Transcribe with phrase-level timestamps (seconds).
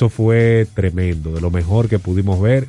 [0.00, 2.68] Eso fue tremendo, de lo mejor que pudimos ver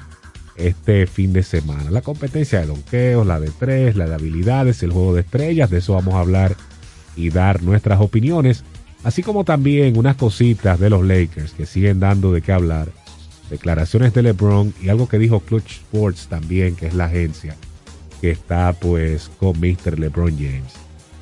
[0.58, 1.90] este fin de semana.
[1.90, 5.78] La competencia de donqueos, la de tres, la de habilidades, el juego de estrellas, de
[5.78, 6.58] eso vamos a hablar
[7.16, 8.66] y dar nuestras opiniones,
[9.06, 12.90] así como también unas cositas de los Lakers que siguen dando de qué hablar,
[13.50, 17.56] declaraciones de LeBron y algo que dijo Clutch Sports también, que es la agencia
[18.20, 19.98] que está pues con Mr.
[19.98, 20.74] LeBron James.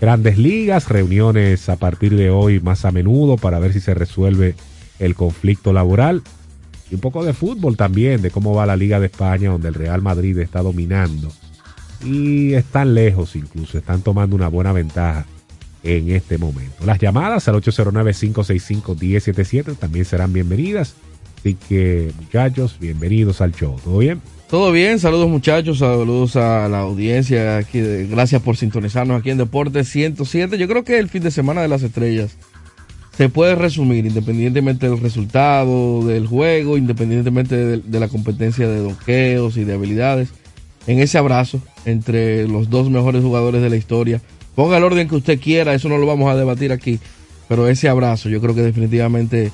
[0.01, 4.55] Grandes ligas, reuniones a partir de hoy más a menudo para ver si se resuelve
[4.99, 6.21] el conflicto laboral
[6.91, 9.75] y un poco de fútbol también, de cómo va la Liga de España, donde el
[9.75, 11.31] Real Madrid está dominando.
[12.03, 15.25] Y están lejos incluso, están tomando una buena ventaja
[15.83, 16.85] en este momento.
[16.85, 20.95] Las llamadas al 809-565-1077 también serán bienvenidas.
[21.39, 23.75] Así que muchachos, bienvenidos al show.
[23.83, 24.21] ¿Todo bien?
[24.49, 29.87] Todo bien, saludos muchachos, saludos a la audiencia aquí, gracias por sintonizarnos aquí en Deportes
[29.89, 30.57] 107.
[30.57, 32.35] Yo creo que el fin de semana de las estrellas
[33.19, 39.65] se puede resumir, independientemente del resultado del juego, independientemente de, la competencia de doqueos y
[39.65, 40.29] de habilidades,
[40.87, 44.21] en ese abrazo entre los dos mejores jugadores de la historia.
[44.55, 46.97] Ponga el orden que usted quiera, eso no lo vamos a debatir aquí,
[47.49, 49.51] pero ese abrazo yo creo que definitivamente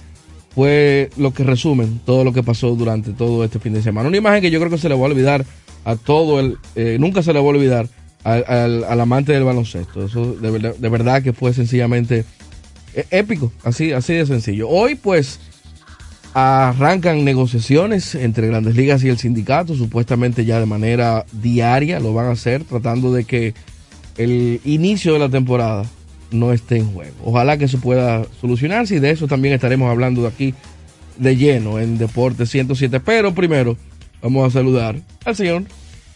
[0.54, 4.10] fue lo que resumen todo lo que pasó durante todo este fin de semana.
[4.10, 5.44] Una imagen que yo creo que se le va a olvidar
[5.86, 7.90] a todo el, eh, nunca se le va a olvidar
[8.24, 10.06] al, amante del baloncesto.
[10.06, 12.26] Eso de verdad que fue sencillamente
[13.12, 14.70] épico, así, así de sencillo.
[14.70, 15.40] Hoy pues
[16.34, 22.28] arrancan negociaciones entre Grandes Ligas y el sindicato, supuestamente ya de manera diaria lo van
[22.28, 23.54] a hacer, tratando de que
[24.18, 25.86] el inicio de la temporada
[26.32, 27.16] no esté en juego.
[27.24, 30.54] Ojalá que eso pueda solucionarse y de eso también estaremos hablando de aquí
[31.18, 33.00] de lleno en Deportes 107.
[33.00, 33.78] Pero primero
[34.22, 35.64] vamos a saludar al señor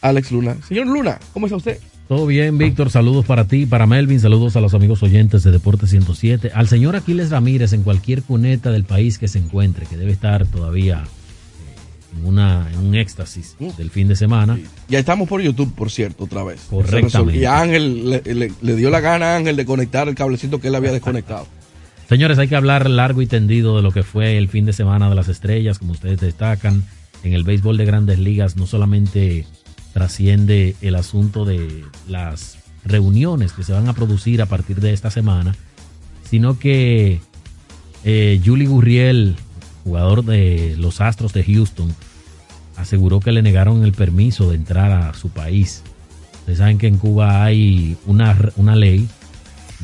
[0.02, 0.57] Alex Luna.
[0.67, 1.80] Señor Luna, ¿cómo está usted?
[2.09, 2.89] Todo bien, Víctor.
[2.89, 4.19] Saludos para ti, para Melvin.
[4.19, 6.49] Saludos a los amigos oyentes de Deportes 107.
[6.55, 10.47] Al señor Aquiles Ramírez en cualquier cuneta del país que se encuentre, que debe estar
[10.47, 13.77] todavía eh, en, una, en un éxtasis mm.
[13.77, 14.59] del fin de semana.
[14.88, 16.61] Ya estamos por YouTube, por cierto, otra vez.
[16.67, 17.41] Correctamente.
[17.41, 20.91] Y Ángel le, dio la gana a Ángel de conectar el cablecito que él había
[20.91, 21.45] desconectado.
[22.09, 25.09] Señores, hay que hablar largo y tendido de lo que fue el fin de semana
[25.09, 26.85] de las estrellas, como ustedes destacan.
[27.23, 29.45] En el béisbol de grandes ligas, no solamente
[29.99, 35.11] trasciende el asunto de las reuniones que se van a producir a partir de esta
[35.11, 35.57] semana,
[36.23, 37.19] sino que
[38.05, 39.35] eh, Julie Gurriel,
[39.83, 41.93] jugador de los Astros de Houston,
[42.77, 45.83] aseguró que le negaron el permiso de entrar a su país.
[46.39, 49.05] Ustedes saben que en Cuba hay una, una ley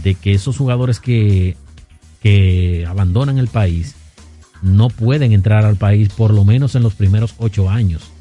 [0.02, 1.58] de que esos jugadores que,
[2.22, 3.96] que abandonan el país
[4.62, 8.15] no pueden entrar al país por lo menos en los primeros ocho años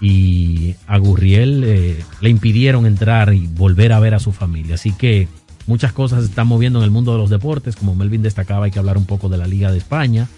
[0.00, 4.74] y a Gurriel eh, le impidieron entrar y volver a ver a su familia.
[4.74, 5.28] Así que
[5.66, 7.76] muchas cosas se están moviendo en el mundo de los deportes.
[7.76, 10.28] Como Melvin destacaba, hay que hablar un poco de la Liga de España.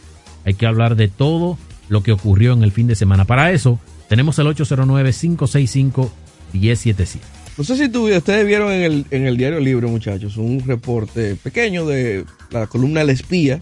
[0.45, 1.59] Hay que hablar de todo
[1.89, 3.25] lo que ocurrió en el fin de semana.
[3.25, 7.19] Para eso, tenemos el 809-565-1077.
[7.57, 11.87] No sé si ustedes vieron en el, en el diario Libre, muchachos, un reporte pequeño
[11.87, 13.61] de la columna El Espía,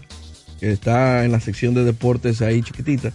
[0.59, 3.11] que está en la sección de deportes ahí chiquitita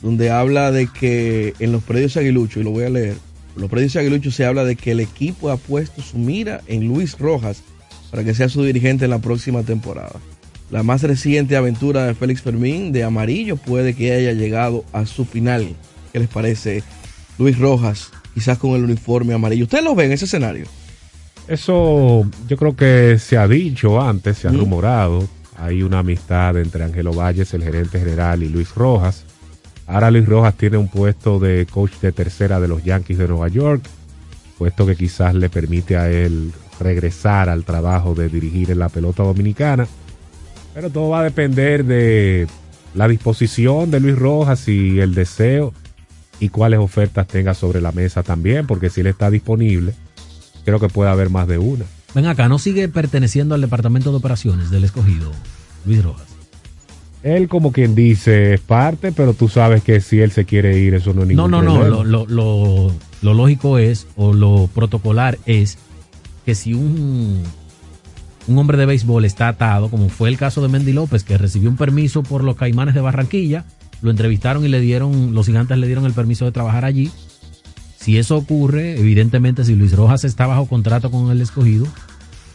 [0.00, 3.16] donde habla de que en los predios Aguilucho, y lo voy a leer,
[3.54, 6.86] en los predios Aguilucho se habla de que el equipo ha puesto su mira en
[6.86, 7.62] Luis Rojas
[8.10, 10.20] para que sea su dirigente en la próxima temporada.
[10.70, 15.24] La más reciente aventura de Félix Fermín de amarillo puede que haya llegado a su
[15.24, 15.68] final.
[16.12, 16.82] ¿Qué les parece?
[17.38, 19.64] Luis Rojas, quizás con el uniforme amarillo.
[19.64, 20.66] ¿Ustedes lo ven ese escenario?
[21.46, 25.28] Eso yo creo que se ha dicho antes, se ha rumorado.
[25.56, 29.25] Hay una amistad entre Ángelo Valles, el gerente general, y Luis Rojas.
[29.86, 33.48] Ahora Luis Rojas tiene un puesto de coach de tercera de los Yankees de Nueva
[33.48, 33.82] York,
[34.58, 39.22] puesto que quizás le permite a él regresar al trabajo de dirigir en la pelota
[39.22, 39.86] dominicana.
[40.74, 42.46] Pero todo va a depender de
[42.94, 45.72] la disposición de Luis Rojas y el deseo
[46.40, 49.94] y cuáles ofertas tenga sobre la mesa también, porque si él está disponible,
[50.64, 51.84] creo que puede haber más de una.
[52.14, 55.30] Ven acá, ¿no sigue perteneciendo al departamento de operaciones del escogido
[55.84, 56.35] Luis Rojas?
[57.22, 60.94] Él como quien dice es parte, pero tú sabes que si él se quiere ir,
[60.94, 62.92] eso no es ningún No, no, no, lo, lo,
[63.22, 65.78] lo, lógico es, o lo protocolar es,
[66.44, 67.42] que si un,
[68.46, 71.68] un hombre de béisbol está atado, como fue el caso de Mendy López, que recibió
[71.68, 73.64] un permiso por los Caimanes de Barranquilla,
[74.02, 77.10] lo entrevistaron y le dieron, los gigantes le dieron el permiso de trabajar allí.
[77.98, 81.86] Si eso ocurre, evidentemente si Luis Rojas está bajo contrato con el escogido,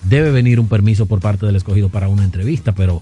[0.04, 3.02] debe venir un permiso por parte del escogido para una entrevista, pero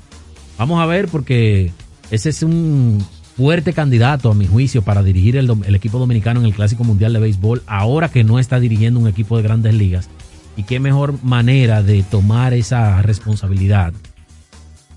[0.60, 1.72] Vamos a ver porque
[2.12, 3.02] ese es un
[3.38, 7.20] fuerte candidato a mi juicio para dirigir el, equipo dominicano en el Clásico Mundial de
[7.20, 10.10] Béisbol ahora que no está dirigiendo un equipo de grandes ligas.
[10.58, 13.94] Y qué mejor manera de tomar esa responsabilidad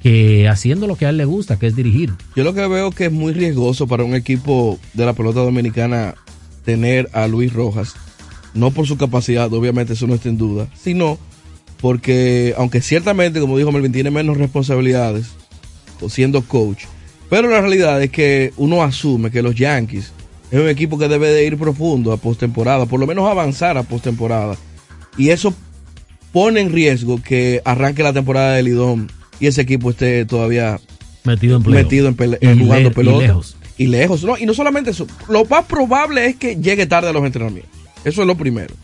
[0.01, 2.13] que haciendo lo que a él le gusta, que es dirigir.
[2.35, 6.17] Yo lo que veo que es muy riesgoso para un equipo de la pelota dominicana
[6.65, 7.95] tener a Luis Rojas,
[8.53, 11.21] no por su capacidad, obviamente eso no está en duda, sino
[11.81, 15.31] porque, aunque ciertamente, como dijo Melvin, tiene menos responsabilidades
[16.09, 16.85] siendo coach,
[17.31, 20.13] pero la realidad es que uno asume que los Yankees
[20.51, 23.85] es un equipo que debe de ir profundo a postemporada, por lo menos avanzar a
[23.85, 24.57] postemporada.
[25.17, 25.55] Y eso
[26.31, 29.11] pone en riesgo que arranque la temporada de Lidón
[29.41, 30.79] y ese equipo esté todavía
[31.25, 33.25] metido en, metido en, jugando pelota.
[33.25, 33.57] Y lejos.
[33.79, 34.25] Y lejos.
[34.25, 35.07] No, y no solamente eso.
[35.29, 37.71] Lo más probable es que llegue tarde a los entrenamientos.
[38.05, 38.75] Eso es lo primero.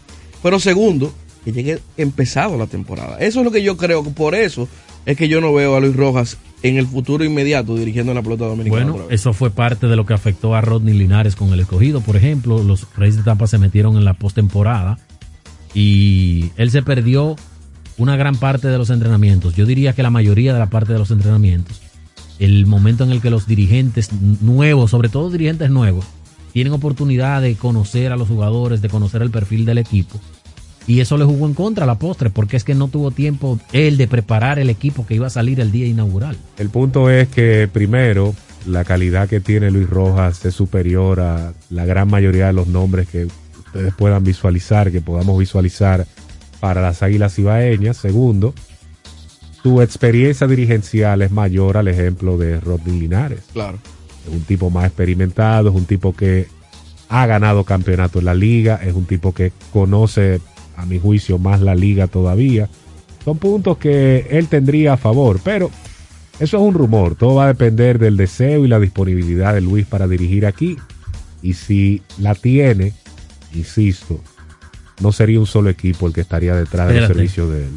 [0.42, 1.12] Pero segundo,
[1.48, 3.16] que llegue empezado la temporada.
[3.18, 4.02] Eso es lo que yo creo.
[4.04, 4.68] Por eso
[5.06, 8.44] es que yo no veo a Luis Rojas en el futuro inmediato dirigiendo la pelota
[8.44, 8.90] dominicana.
[8.90, 12.02] Bueno, eso fue parte de lo que afectó a Rodney Linares con el escogido.
[12.02, 14.98] Por ejemplo, los Reyes de Tampa se metieron en la postemporada
[15.72, 17.36] y él se perdió
[17.96, 19.56] una gran parte de los entrenamientos.
[19.56, 21.80] Yo diría que la mayoría de la parte de los entrenamientos.
[22.38, 26.04] El momento en el que los dirigentes nuevos, sobre todo dirigentes nuevos,
[26.52, 30.20] tienen oportunidad de conocer a los jugadores, de conocer el perfil del equipo
[30.88, 33.60] y eso le jugó en contra a la postre, porque es que no tuvo tiempo
[33.72, 36.36] él de preparar el equipo que iba a salir el día inaugural.
[36.56, 38.34] El punto es que, primero,
[38.66, 43.06] la calidad que tiene Luis Rojas es superior a la gran mayoría de los nombres
[43.06, 43.28] que
[43.66, 46.06] ustedes puedan visualizar, que podamos visualizar
[46.58, 47.98] para las Águilas Ibaeñas.
[47.98, 48.54] Segundo,
[49.62, 53.40] su experiencia dirigencial es mayor al ejemplo de Rodney Linares.
[53.52, 53.78] Claro.
[54.26, 56.46] Es un tipo más experimentado, es un tipo que
[57.10, 60.40] ha ganado campeonato en la liga, es un tipo que conoce
[60.78, 62.68] a mi juicio, más la liga todavía.
[63.24, 65.70] Son puntos que él tendría a favor, pero
[66.38, 67.16] eso es un rumor.
[67.16, 70.76] Todo va a depender del deseo y la disponibilidad de Luis para dirigir aquí.
[71.42, 72.92] Y si la tiene,
[73.54, 74.20] insisto,
[75.00, 77.72] no sería un solo equipo el que estaría detrás del servicio de él.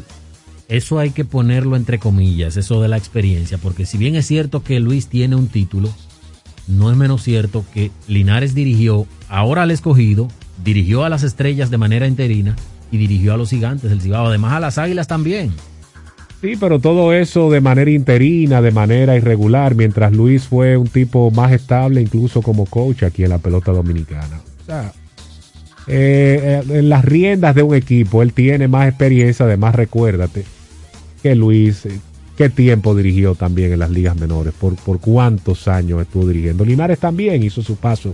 [0.68, 4.62] Eso hay que ponerlo entre comillas, eso de la experiencia, porque si bien es cierto
[4.62, 5.92] que Luis tiene un título,
[6.68, 10.28] no es menos cierto que Linares dirigió ahora al escogido,
[10.64, 12.56] dirigió a las estrellas de manera interina
[12.92, 15.52] y dirigió a los gigantes del Cibao, además a las águilas también.
[16.42, 21.30] Sí, pero todo eso de manera interina, de manera irregular, mientras Luis fue un tipo
[21.30, 24.40] más estable incluso como coach aquí en la pelota dominicana.
[24.62, 24.92] O sea,
[25.86, 30.44] eh, eh, en las riendas de un equipo, él tiene más experiencia, además recuérdate
[31.22, 32.00] que Luis, eh,
[32.36, 36.64] qué tiempo dirigió también en las ligas menores, por, por cuántos años estuvo dirigiendo.
[36.64, 38.12] Linares también hizo su paso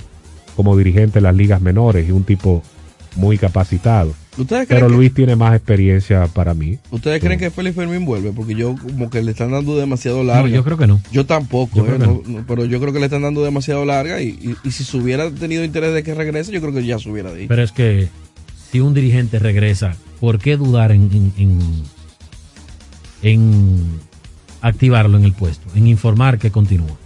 [0.54, 2.62] como dirigente en las ligas menores y un tipo
[3.18, 4.14] muy capacitado.
[4.68, 6.78] Pero Luis tiene más experiencia para mí.
[6.92, 8.30] ¿Ustedes creen que Félix Fermín vuelve?
[8.32, 10.48] Porque yo como que le están dando demasiado larga.
[10.48, 11.00] yo creo que no.
[11.10, 14.96] Yo tampoco, eh, pero yo creo que le están dando demasiado larga y, si se
[14.96, 17.48] hubiera tenido interés de que regrese, yo creo que ya se hubiera dicho.
[17.48, 18.08] Pero es que
[18.70, 21.32] si un dirigente regresa, ¿por qué dudar en,
[23.22, 23.84] en,
[24.60, 25.66] activarlo en el puesto?
[25.74, 26.96] En informar que continúa.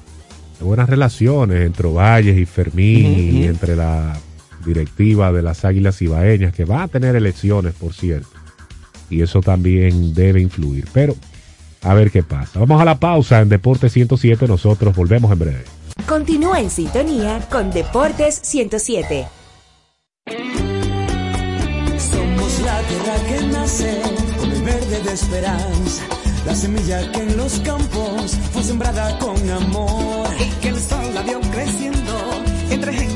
[0.60, 4.20] buenas relaciones entre Valles y Fermín y entre la
[4.64, 8.28] directiva de las Águilas Ibaeñas, que va a tener elecciones, por cierto.
[9.10, 10.86] Y eso también debe influir.
[10.92, 11.14] Pero
[11.82, 12.60] a ver qué pasa.
[12.60, 14.46] Vamos a la pausa en Deportes 107.
[14.46, 15.64] Nosotros volvemos en breve.
[16.06, 19.26] Continúa en sintonía con Deportes 107.
[21.98, 24.00] Somos la tierra que nace
[24.38, 26.04] con el verde de esperanza.
[26.46, 30.28] La semilla que en los campos fue sembrada con amor.
[30.40, 33.11] Y que el sol la vio creciendo entre gente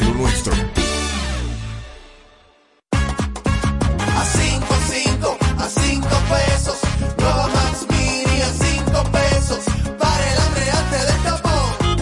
[0.00, 0.52] de lo nuestro.
[2.92, 6.78] A 5, 5, a 5 pesos.
[7.18, 9.64] Nueva Max Mini a 5 pesos.
[9.98, 11.96] Para el hambre antes del tapón.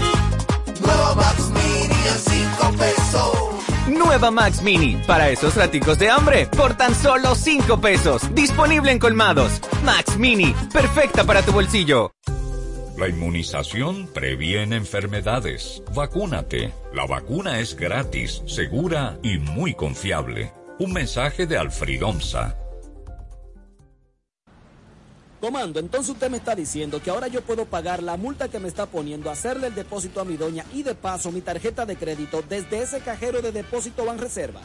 [0.81, 3.99] Nueva Max Mini a 5 pesos.
[3.99, 8.35] Nueva Max Mini, para esos raticos de hambre, por tan solo 5 pesos.
[8.35, 9.61] Disponible en colmados.
[9.85, 12.13] Max Mini, perfecta para tu bolsillo.
[12.97, 15.83] La inmunización previene enfermedades.
[15.95, 16.73] Vacúnate.
[16.95, 20.51] La vacuna es gratis, segura y muy confiable.
[20.79, 22.57] Un mensaje de Alfred Omsa.
[25.43, 28.69] Comando, entonces usted me está diciendo que ahora yo puedo pagar la multa que me
[28.69, 32.43] está poniendo, hacerle el depósito a mi doña y de paso mi tarjeta de crédito
[32.49, 34.65] desde ese cajero de depósito van reservas.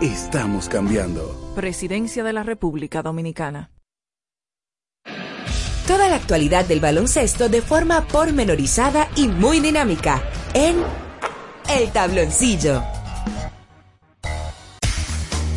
[0.00, 1.52] Estamos cambiando.
[1.56, 3.72] Presidencia de la República Dominicana.
[5.88, 10.22] Toda la actualidad del baloncesto de forma pormenorizada y muy dinámica
[10.54, 10.76] en
[11.68, 12.80] El Tabloncillo.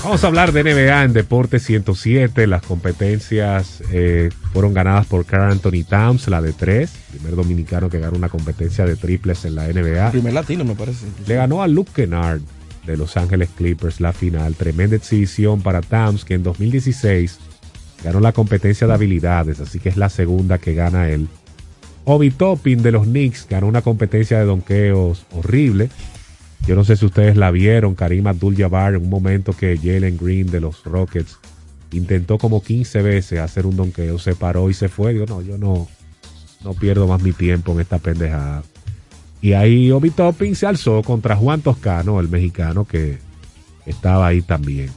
[0.04, 2.48] Vamos a hablar de NBA en Deporte 107.
[2.48, 8.00] Las competencias eh, fueron ganadas por Carl Anthony Towns, la de tres, primer dominicano que
[8.00, 10.10] ganó una competencia de triples en la NBA.
[10.10, 11.06] Primer latino, me parece.
[11.28, 12.42] Le ganó a Luke Kennard
[12.86, 14.56] de Los Ángeles Clippers la final.
[14.56, 17.40] Tremenda exhibición para Towns, que en 2016
[18.04, 21.28] ganó la competencia de habilidades, así que es la segunda que gana él.
[22.06, 25.90] Obi Toppin de los Knicks ganó una competencia de donkeos horrible.
[26.66, 30.48] Yo no sé si ustedes la vieron, Karim Abdul-Jabbar, en un momento que Jalen Green
[30.48, 31.38] de los Rockets
[31.92, 35.14] intentó como 15 veces hacer un donkeo, se paró y se fue.
[35.14, 35.88] Digo, no, yo no,
[36.64, 38.64] no pierdo más mi tiempo en esta pendejada.
[39.42, 43.18] Y ahí Obi Toppin se alzó contra Juan Toscano, el mexicano que
[43.86, 44.90] estaba ahí también.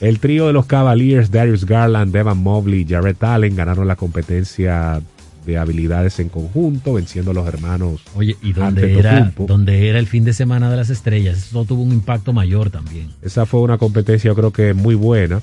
[0.00, 5.00] El trío de los Cavaliers, Darius Garland, Devin Mobley y Jarrett Allen ganaron la competencia
[5.46, 8.02] de habilidades en conjunto, venciendo a los hermanos.
[8.14, 11.38] Oye, ¿y dónde era, donde era el fin de semana de las estrellas?
[11.38, 13.08] Eso tuvo un impacto mayor también.
[13.22, 15.40] Esa fue una competencia, yo creo que muy buena.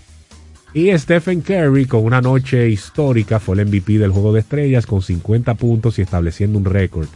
[0.75, 5.01] Y Stephen Curry, con una noche histórica, fue el MVP del juego de estrellas con
[5.01, 7.07] 50 puntos y estableciendo un récord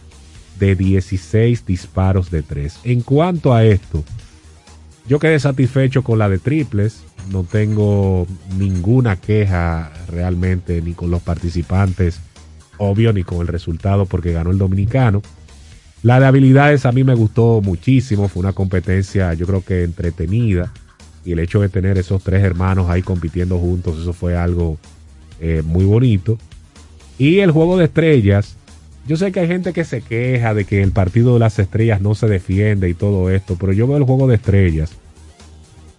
[0.59, 2.79] de 16 disparos de 3.
[2.83, 4.03] En cuanto a esto,
[5.07, 7.03] yo quedé satisfecho con la de triples.
[7.31, 12.19] No tengo ninguna queja realmente ni con los participantes,
[12.77, 15.21] obvio, ni con el resultado porque ganó el dominicano.
[16.03, 20.71] La de habilidades a mí me gustó muchísimo, fue una competencia yo creo que entretenida
[21.25, 24.77] y el hecho de tener esos tres hermanos ahí compitiendo juntos, eso fue algo
[25.41, 26.37] eh, muy bonito.
[27.17, 28.55] Y el juego de estrellas,
[29.07, 32.01] yo sé que hay gente que se queja de que el partido de las estrellas
[32.01, 34.91] no se defiende y todo esto, pero yo veo el juego de estrellas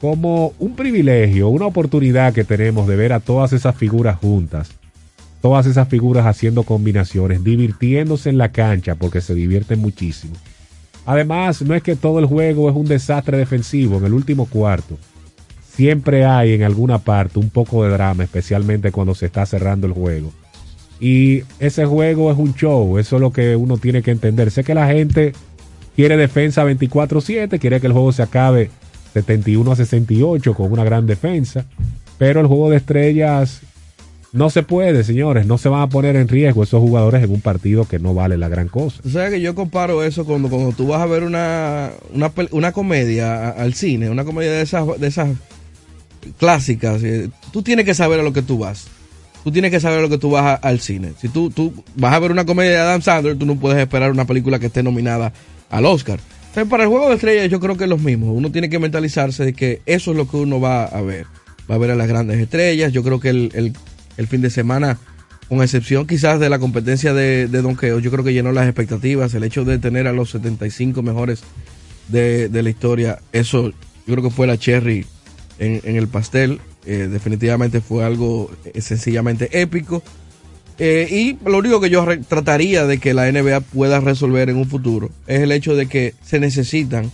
[0.00, 4.70] como un privilegio, una oportunidad que tenemos de ver a todas esas figuras juntas,
[5.40, 10.34] todas esas figuras haciendo combinaciones, divirtiéndose en la cancha porque se divierten muchísimo.
[11.04, 14.98] Además, no es que todo el juego es un desastre defensivo en el último cuarto.
[15.72, 19.94] Siempre hay en alguna parte un poco de drama, especialmente cuando se está cerrando el
[19.94, 20.32] juego.
[21.00, 24.50] Y ese juego es un show, eso es lo que uno tiene que entender.
[24.50, 25.32] Sé que la gente
[25.94, 28.70] quiere defensa 24/7, quiere que el juego se acabe
[29.14, 31.64] 71 a 68 con una gran defensa.
[32.18, 33.60] Pero el juego de estrellas
[34.32, 35.46] no se puede, señores.
[35.46, 38.36] No se van a poner en riesgo esos jugadores en un partido que no vale
[38.36, 39.00] la gran cosa.
[39.06, 42.72] O sea que yo comparo eso cuando, cuando tú vas a ver una, una, una
[42.72, 45.28] comedia al cine, una comedia de esas, de esas
[46.38, 47.02] clásicas.
[47.04, 48.88] eh, Tú tienes que saber a lo que tú vas.
[49.44, 51.12] Tú tienes que saber lo que tú vas al cine.
[51.20, 54.10] Si tú, tú vas a ver una comedia de Adam Sandler, tú no puedes esperar
[54.10, 55.32] una película que esté nominada
[55.70, 56.20] al Oscar.
[56.68, 58.32] Para el juego de estrellas yo creo que es lo mismo.
[58.32, 61.26] Uno tiene que mentalizarse de que eso es lo que uno va a ver.
[61.70, 62.92] Va a ver a las grandes estrellas.
[62.92, 63.72] Yo creo que el, el-
[64.16, 64.98] el fin de semana,
[65.48, 69.32] con excepción quizás de la competencia de, de donqueo, yo creo que llenó las expectativas.
[69.34, 71.42] El hecho de tener a los 75 mejores
[72.08, 75.06] de, de la historia, eso yo creo que fue la cherry
[75.60, 76.60] en, en el pastel.
[76.90, 80.02] Eh, definitivamente fue algo eh, sencillamente épico.
[80.78, 84.66] Eh, y lo único que yo trataría de que la NBA pueda resolver en un
[84.66, 87.12] futuro es el hecho de que se necesitan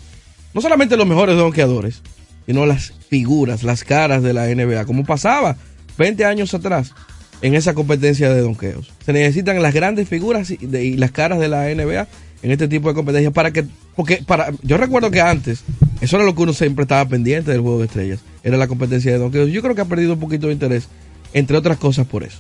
[0.53, 2.03] no solamente los mejores donkeadores,
[2.47, 5.57] sino las figuras, las caras de la NBA, como pasaba
[5.99, 6.93] 20 años atrás.
[7.43, 8.93] en esa competencia de donqueos.
[9.05, 12.07] Se necesitan las grandes figuras y las caras de la NBA
[12.45, 13.65] en este tipo de competencias para que,
[13.97, 15.65] porque para, yo recuerdo que antes,
[16.03, 19.11] eso era lo que uno siempre estaba pendiente del juego de estrellas, era la competencia
[19.11, 19.51] de donqueos.
[19.51, 20.89] Yo creo que ha perdido un poquito de interés,
[21.33, 22.37] entre otras cosas por eso.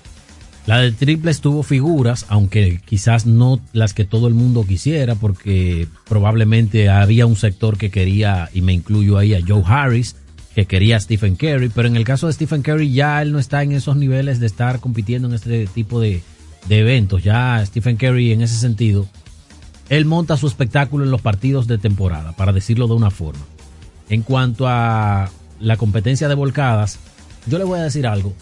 [0.66, 5.88] La de triples tuvo figuras, aunque quizás no las que todo el mundo quisiera, porque
[6.06, 10.16] probablemente había un sector que quería, y me incluyo ahí a Joe Harris,
[10.54, 13.38] que quería a Stephen Curry, pero en el caso de Stephen Curry ya él no
[13.38, 16.20] está en esos niveles de estar compitiendo en este tipo de,
[16.68, 17.24] de eventos.
[17.24, 19.08] Ya Stephen Curry en ese sentido,
[19.88, 23.42] él monta su espectáculo en los partidos de temporada, para decirlo de una forma.
[24.08, 26.98] En cuanto a la competencia de volcadas,
[27.46, 28.34] yo le voy a decir algo.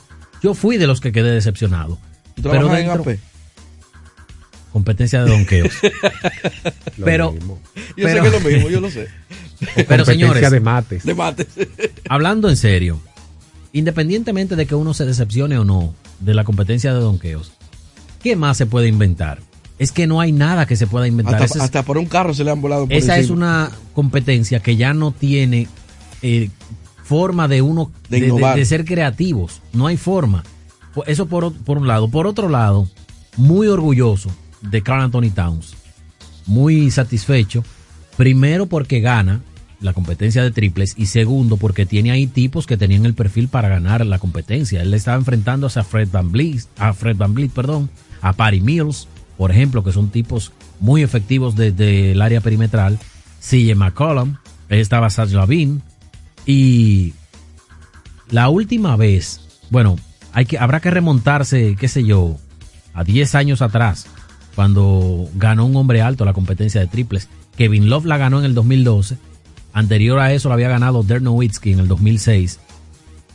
[0.43, 1.99] Yo fui de los que quedé decepcionado.
[2.35, 3.19] ¿Tú trabajas en AP?
[4.73, 5.73] Competencia de donqueos.
[6.97, 7.61] Lo pero, mismo.
[7.77, 9.09] Yo pero- sé que es lo mismo, yo lo sé.
[9.61, 11.05] Pero Competencia señores, de mates.
[11.05, 11.47] De mates.
[12.09, 13.01] hablando en serio,
[13.73, 17.53] independientemente de que uno se decepcione o no de la competencia de donqueos,
[18.23, 19.39] ¿qué más se puede inventar?
[19.83, 21.43] Es que no hay nada que se pueda inventar.
[21.43, 24.61] Hasta, es- hasta por un carro se le han volado por esa es una competencia
[24.61, 25.69] que ya no tiene
[26.23, 26.51] eh,
[27.05, 28.57] forma de uno De de, de- innovar.
[28.57, 29.61] de ser creativos.
[29.73, 30.45] No hay forma.
[31.07, 32.09] Eso por, por un lado.
[32.09, 32.89] Por otro lado,
[33.37, 35.75] muy orgulloso de Carl Anthony Towns.
[36.47, 37.65] Muy satisfecho.
[38.17, 39.41] Primero porque gana
[39.81, 43.69] la competencia de triples y segundo porque tiene ahí tipos que tenían el perfil para
[43.69, 44.81] ganar la competencia.
[44.83, 49.09] Él estaba enfrentándose a Fred Van Vliet, a Fred Van Vliet, perdón, a Patty Mills,
[49.43, 53.01] por ejemplo, que son tipos muy efectivos desde el área perimetral.
[53.41, 54.37] CJ McCollum,
[54.71, 55.83] ahí estaba Saj Lavin
[56.47, 57.15] y
[58.31, 59.97] la última vez, bueno,
[60.33, 62.37] hay que habrá que remontarse, qué sé yo,
[62.95, 64.07] a 10 años atrás,
[64.55, 67.29] cuando ganó un hombre alto la competencia de triples.
[67.57, 69.19] Kevin Love la ganó en el 2012.
[69.73, 72.61] Anterior a eso la había ganado Dirk Nowitzki en el 2006.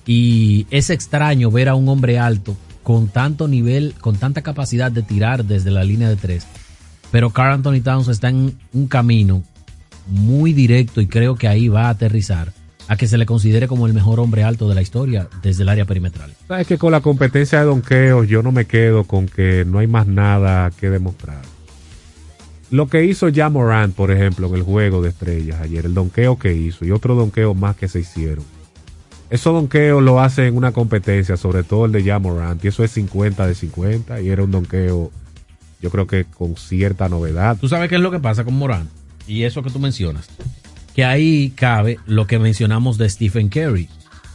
[0.05, 2.55] Y es extraño ver a un hombre alto
[2.87, 6.47] con tanto nivel, con tanta capacidad de tirar desde la línea de tres.
[7.11, 9.43] Pero Carl Anthony Towns está en un camino
[10.07, 12.53] muy directo y creo que ahí va a aterrizar
[12.87, 15.69] a que se le considere como el mejor hombre alto de la historia desde el
[15.69, 16.33] área perimetral.
[16.47, 19.87] Sabes que con la competencia de donqueos yo no me quedo con que no hay
[19.87, 21.41] más nada que demostrar.
[22.71, 26.39] Lo que hizo ya Morant, por ejemplo, en el juego de estrellas ayer, el donqueo
[26.39, 28.45] que hizo y otro donqueo más que se hicieron.
[29.29, 32.83] Esos donqueos lo hacen en una competencia, sobre todo el de ya Morant, y eso
[32.83, 35.11] es 50 de 50 y era un donqueo,
[35.81, 37.57] yo creo que con cierta novedad.
[37.59, 38.89] ¿Tú sabes qué es lo que pasa con Morán?
[39.27, 40.29] Y eso que tú mencionas.
[40.95, 43.89] Que ahí cabe lo que mencionamos de Stephen Curry.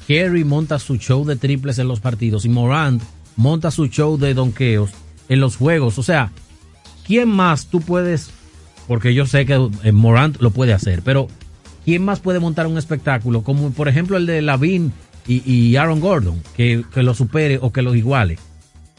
[0.07, 3.03] Curry monta su show de triples en los partidos y Morant
[3.37, 4.91] monta su show de donqueos
[5.29, 5.99] en los juegos.
[5.99, 6.31] O sea,
[7.07, 8.31] ¿quién más tú puedes?
[8.87, 11.29] Porque yo sé que eh, Morant lo puede hacer, pero
[11.85, 14.93] ¿quién más puede montar un espectáculo como por ejemplo el de Lavin
[15.27, 18.39] y, Aaron Gordon que, que lo supere o que lo iguale?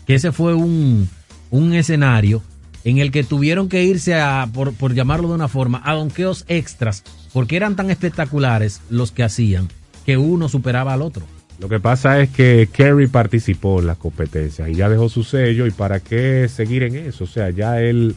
[0.06, 1.10] Que ese fue un,
[1.52, 2.42] un escenario
[2.84, 6.46] en el que tuvieron que irse a, por, por llamarlo de una forma, a donqueos
[6.48, 9.70] extras, porque eran tan espectaculares los que hacían
[10.06, 11.26] que uno superaba al otro.
[11.60, 15.66] Lo que pasa es que Kerry participó en las competencias y ya dejó su sello
[15.66, 17.24] y para qué seguir en eso.
[17.24, 18.16] O sea, ya él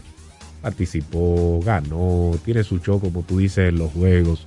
[0.62, 4.46] participó, ganó, tiene su show como tú dices en los juegos.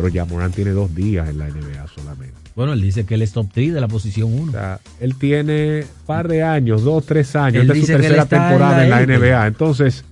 [0.00, 2.32] Pero ya Morán tiene dos días en la NBA solamente.
[2.56, 4.48] Bueno, él dice que él es top 3 de la posición 1.
[4.48, 7.62] O sea, él tiene par de años, dos, tres años.
[7.64, 9.18] Él Esta es su tercera está en temporada la en la.
[9.18, 9.46] NBA.
[9.46, 10.04] Entonces,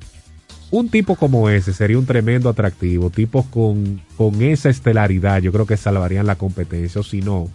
[0.71, 3.09] un tipo como ese sería un tremendo atractivo.
[3.09, 7.01] Tipos con, con esa estelaridad, yo creo que salvarían la competencia.
[7.01, 7.49] O si no,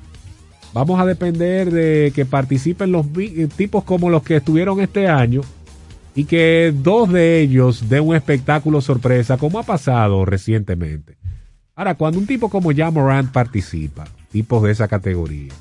[0.73, 5.41] vamos a depender de que participen los eh, tipos como los que estuvieron este año
[6.15, 11.22] y que dos de ellos den un espectáculo sorpresa, como ha pasado recientemente.
[11.75, 15.51] Ahora, cuando un tipo como ya Morant participa, tipos de esa categoría,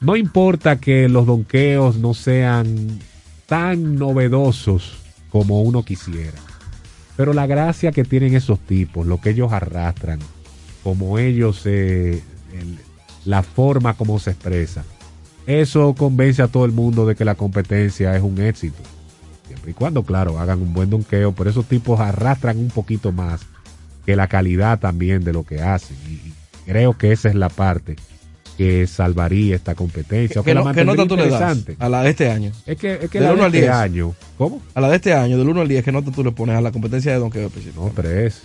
[0.00, 2.98] no importa que los donqueos no sean
[3.46, 4.98] tan novedosos
[5.30, 6.38] como uno quisiera,
[7.16, 10.18] pero la gracia que tienen esos tipos, lo que ellos arrastran,
[10.84, 12.22] como ellos, eh,
[13.24, 14.84] la forma como se expresa,
[15.46, 18.82] eso convence a todo el mundo de que la competencia es un éxito.
[19.46, 23.40] Siempre y cuando, claro, hagan un buen donqueo, pero esos tipos arrastran un poquito más
[24.06, 25.96] que la calidad también de lo que hacen.
[26.08, 26.32] Y,
[26.70, 27.96] creo que esa es la parte
[28.56, 30.42] que salvaría esta competencia.
[30.44, 32.52] ¿Qué, no- nota tú le das a la de este año?
[32.66, 33.70] Es que, es que Del la uno de al este 10.
[33.72, 34.14] año.
[34.38, 34.62] ¿Cómo?
[34.74, 36.60] A la de este año, del 1 al 10, ¿qué nota tú le pones a
[36.60, 37.82] la competencia de donqueo específico?
[37.84, 38.42] No, tres.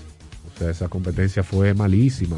[0.56, 2.38] O sea, esa competencia fue malísima.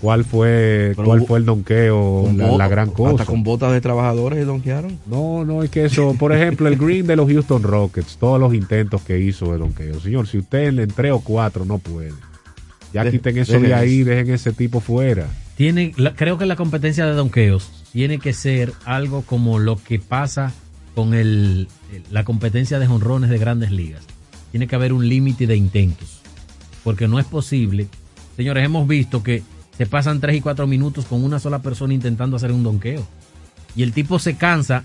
[0.00, 2.30] ¿Cuál fue, Pero cuál hubo- fue el donqueo?
[2.36, 3.12] La, la gran cosa.
[3.22, 4.98] Hasta con botas de trabajadores y donkearon.
[5.06, 8.52] No, no, es que eso, por ejemplo, el green de los Houston Rockets, todos los
[8.54, 9.98] intentos que hizo de donqueo.
[10.00, 12.12] Señor, si usted en tres o cuatro no puede,
[12.92, 14.10] ya De- quiten eso de ahí, eso.
[14.10, 15.28] dejen ese tipo fuera.
[15.56, 19.98] Tiene, la- creo que la competencia de donqueos tiene que ser algo como lo que
[19.98, 20.52] pasa
[20.94, 24.02] con el, el- la competencia de jonrones de grandes ligas.
[24.50, 26.20] Tiene que haber un límite de intentos.
[26.84, 27.88] Porque no es posible.
[28.36, 29.42] Señores, hemos visto que
[29.76, 33.06] se pasan 3 y 4 minutos con una sola persona intentando hacer un donqueo.
[33.74, 34.84] Y el tipo se cansa,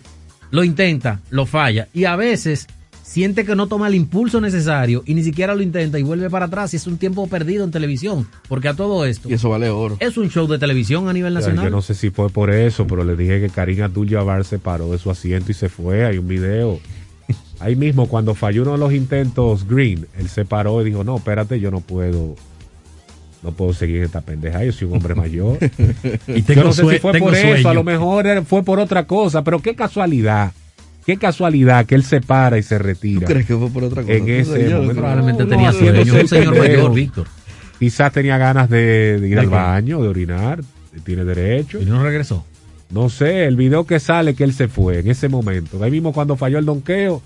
[0.49, 1.87] lo intenta, lo falla.
[1.93, 2.67] Y a veces
[3.03, 6.45] siente que no toma el impulso necesario y ni siquiera lo intenta y vuelve para
[6.45, 6.73] atrás.
[6.73, 8.27] Y es un tiempo perdido en televisión.
[8.47, 9.29] Porque a todo esto.
[9.29, 9.97] Y eso vale oro.
[9.99, 11.65] Es un show de televisión a nivel O sea, nacional.
[11.65, 14.91] Yo no sé si fue por eso, pero le dije que Karim Abdul-Jabbar se paró
[14.91, 16.05] de su asiento y se fue.
[16.05, 16.79] Hay un video.
[17.59, 21.17] Ahí mismo, cuando falló uno de los intentos Green, él se paró y dijo, no,
[21.17, 22.35] espérate, yo no puedo...
[23.43, 25.57] No puedo seguir esta pendeja, yo soy un hombre mayor.
[26.27, 27.69] Y tengo yo no sé sue- si fue por eso, sueño.
[27.69, 30.51] a lo mejor fue por otra cosa, pero qué casualidad,
[31.05, 33.21] qué casualidad que él se para y se retira.
[33.21, 34.13] ¿Tú crees que fue por otra cosa?
[34.13, 34.95] En ese señor, momento.
[35.01, 36.13] Probablemente No, tenía no, sueño.
[36.21, 37.27] Un señor mayor, Víctor.
[37.79, 39.55] Quizás tenía ganas de, de ir ¿De al qué?
[39.55, 40.61] baño, de orinar,
[41.03, 41.81] tiene derecho.
[41.81, 42.45] Y no regresó.
[42.91, 45.81] No sé, el video que sale que él se fue en ese momento.
[45.81, 47.21] Ahí mismo cuando falló el donqueo,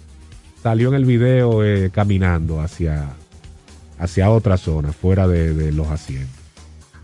[0.61, 3.09] salió en el video eh, caminando hacia,
[3.99, 6.29] hacia otra zona, fuera de, de los asientos.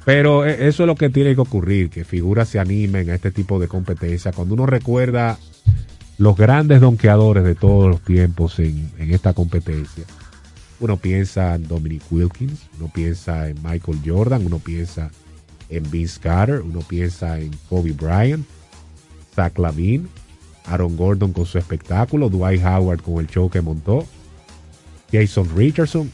[0.06, 3.32] Pero eh, eso es lo que tiene que ocurrir, que figuras se animen a este
[3.32, 4.32] tipo de competencia.
[4.32, 5.38] Cuando uno recuerda
[6.18, 10.06] los grandes donqueadores de todos los tiempos en, en esta competencia,
[10.80, 15.12] uno piensa en Dominic Wilkins, uno piensa en Michael Jordan, uno piensa
[15.70, 18.46] en Vince Carter, uno piensa en Kobe Bryant,
[19.36, 20.08] Zach Lavine,
[20.66, 24.06] Aaron Gordon con su espectáculo, Dwight Howard con el show que montó,
[25.12, 26.12] Jason Richardson.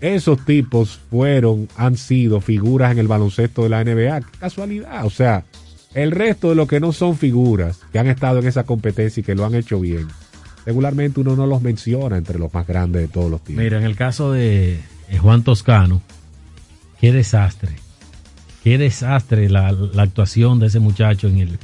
[0.00, 4.20] Esos tipos fueron, han sido figuras en el baloncesto de la NBA.
[4.38, 5.04] Casualidad.
[5.04, 5.44] O sea,
[5.94, 9.24] el resto de los que no son figuras, que han estado en esa competencia y
[9.24, 10.08] que lo han hecho bien,
[10.66, 13.64] regularmente uno no los menciona entre los más grandes de todos los tiempos.
[13.64, 14.80] Mira, en el caso de
[15.20, 16.02] Juan Toscano,
[17.00, 17.72] qué desastre.
[18.62, 21.58] Qué desastre la, actuación de ese muchacho en, el,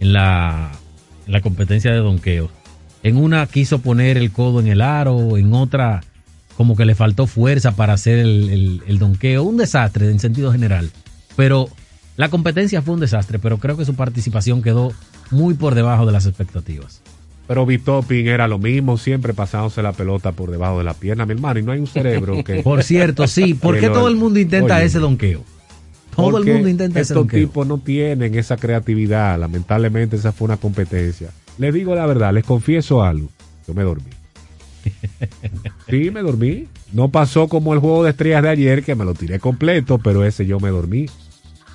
[0.00, 0.70] en la
[1.42, 2.50] competencia de donqueo.
[3.02, 6.02] En una quiso poner el codo en el aro, en otra
[6.56, 9.42] como que le faltó fuerza para hacer el, el, el donqueo.
[9.42, 10.90] Un desastre en sentido general.
[11.34, 11.70] Pero
[12.20, 14.92] la competencia fue un desastre, pero creo que su participación quedó
[15.30, 17.00] muy por debajo de las expectativas.
[17.46, 21.32] Pero Bitopin era lo mismo, siempre pasándose la pelota por debajo de la pierna, mi
[21.32, 22.56] hermano, y no hay un cerebro que...
[22.62, 25.42] Por cierto, sí, ¿por qué todo el mundo intenta Oye, ese donqueo?
[26.14, 27.40] Todo el mundo intenta ese Estos donqueo.
[27.40, 31.30] tipos no tienen esa creatividad, lamentablemente esa fue una competencia.
[31.56, 33.30] Les digo la verdad, les confieso algo,
[33.66, 34.10] yo me dormí.
[35.88, 36.68] Sí, me dormí.
[36.92, 40.22] No pasó como el juego de estrellas de ayer, que me lo tiré completo, pero
[40.22, 41.06] ese yo me dormí.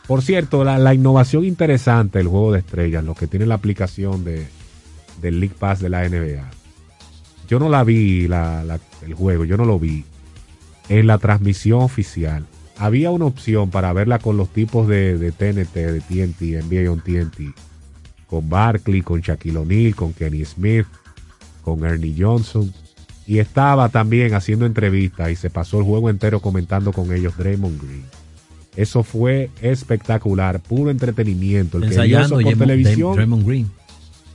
[0.08, 4.24] Por cierto, la, la innovación interesante del juego de estrellas, los que tienen la aplicación
[4.24, 4.46] de,
[5.22, 6.48] del League Pass de la NBA.
[7.48, 10.04] Yo no la vi, la- el juego, yo no lo vi.
[10.90, 12.46] En la transmisión oficial,
[12.78, 17.02] había una opción para verla con los tipos de, de TNT, de TNT, NBA on
[17.02, 17.56] TNT.
[18.28, 20.86] Con Barkley, con Shaquille O'Neal, con Kenny Smith,
[21.64, 22.72] con Ernie Johnson.
[23.28, 27.82] Y estaba también haciendo entrevistas y se pasó el juego entero comentando con ellos Draymond
[27.82, 28.04] Green.
[28.76, 31.78] Eso fue espectacular, puro entretenimiento.
[31.78, 33.70] El que vio eso por televisión, Green.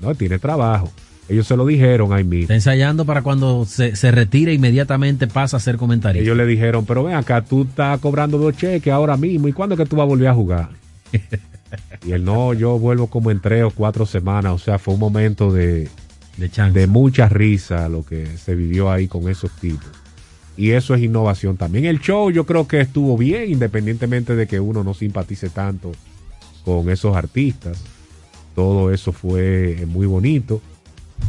[0.01, 0.91] no, tiene trabajo.
[1.29, 2.43] Ellos se lo dijeron ahí mismo.
[2.43, 6.21] Está ensayando para cuando se, se retire inmediatamente pasa a ser comentario.
[6.21, 9.47] Ellos le dijeron, pero ven acá, tú estás cobrando dos cheques ahora mismo.
[9.47, 10.71] ¿Y cuándo es que tú vas a volver a jugar?
[12.07, 14.53] y él, no, yo vuelvo como en tres o cuatro semanas.
[14.53, 15.89] O sea, fue un momento de,
[16.37, 19.87] de, mucha risa lo que se vivió ahí con esos tipos.
[20.57, 21.85] Y eso es innovación también.
[21.87, 25.93] El show yo creo que estuvo bien, independientemente de que uno no simpatice tanto
[26.65, 27.83] con esos artistas.
[28.55, 30.61] Todo eso fue muy bonito.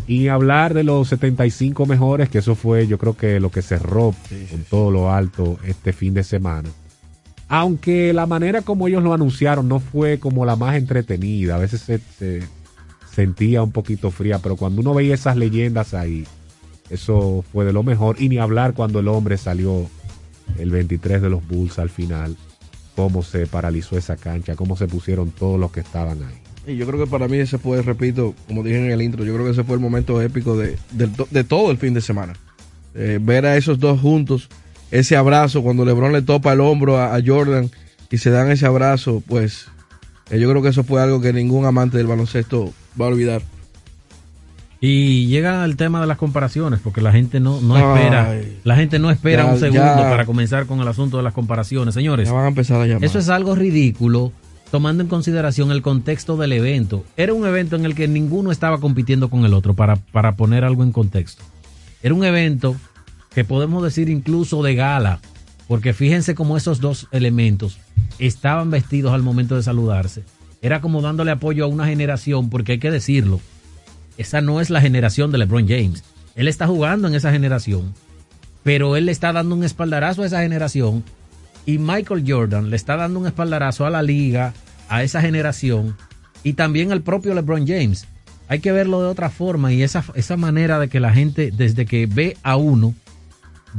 [0.08, 4.14] Y hablar de los 75 mejores, que eso fue yo creo que lo que cerró
[4.50, 6.70] con todo lo alto este fin de semana.
[7.48, 11.82] Aunque la manera como ellos lo anunciaron no fue como la más entretenida, a veces
[11.82, 12.42] se, se
[13.14, 16.26] sentía un poquito fría, pero cuando uno veía esas leyendas ahí,
[16.92, 18.22] eso fue de lo mejor.
[18.22, 19.90] Y ni hablar cuando el hombre salió
[20.58, 22.36] el 23 de los Bulls al final,
[22.96, 26.74] cómo se paralizó esa cancha, cómo se pusieron todos los que estaban ahí.
[26.74, 29.34] Y yo creo que para mí ese fue, repito, como dije en el intro, yo
[29.34, 32.34] creo que ese fue el momento épico de, de todo el fin de semana.
[32.94, 34.50] Eh, ver a esos dos juntos,
[34.92, 37.72] ese abrazo, cuando LeBron le topa el hombro a, a Jordan
[38.12, 39.68] y se dan ese abrazo, pues
[40.30, 43.42] eh, yo creo que eso fue algo que ningún amante del baloncesto va a olvidar.
[44.84, 47.84] Y llega el tema de las comparaciones, porque la gente no, no Ay.
[47.84, 50.10] espera, la gente no espera Ya- un segundo ya.
[50.10, 51.94] para comenzar con el asunto de las comparaciones.
[51.94, 54.32] Señores, Ya van a empezar a eso es algo ridículo,
[54.72, 57.04] tomando en consideración el contexto del evento.
[57.16, 60.64] Era un evento en el que ninguno estaba compitiendo con el otro, para, para poner
[60.64, 61.44] algo en contexto.
[62.02, 62.76] Era un evento
[63.36, 65.20] que podemos decir incluso de gala,
[65.68, 67.78] porque fíjense cómo esos dos elementos
[68.18, 70.24] estaban vestidos al momento de saludarse
[70.64, 73.40] era como dándole apoyo a una generación, porque hay que decirlo,
[74.18, 76.04] esa no es la generación de LeBron James.
[76.36, 77.94] Él está jugando en esa generación,
[78.64, 81.04] pero él le está dando un espaldarazo a esa generación
[81.66, 84.54] y Michael Jordan le está dando un espaldarazo a la liga,
[84.90, 85.96] a esa generación
[86.44, 88.08] y también al propio LeBron James.
[88.48, 91.86] Hay que verlo de otra forma y esa, esa manera de que la gente, desde
[91.86, 92.94] que ve a uno,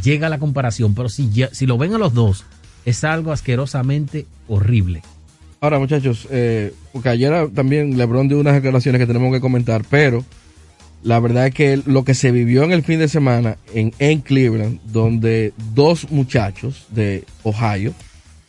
[0.03, 0.95] llega a la comparación.
[0.95, 2.45] Pero si, ya- si lo ven a los dos,
[2.87, 5.03] es algo asquerosamente horrible.
[5.63, 10.25] Ahora, muchachos, eh, porque ayer también LeBron dio unas declaraciones que tenemos que comentar, pero
[11.05, 14.23] la verdad es que lo que se vivió en el fin de semana en, en
[14.23, 17.95] Cleveland, donde dos muchachos de Ohio,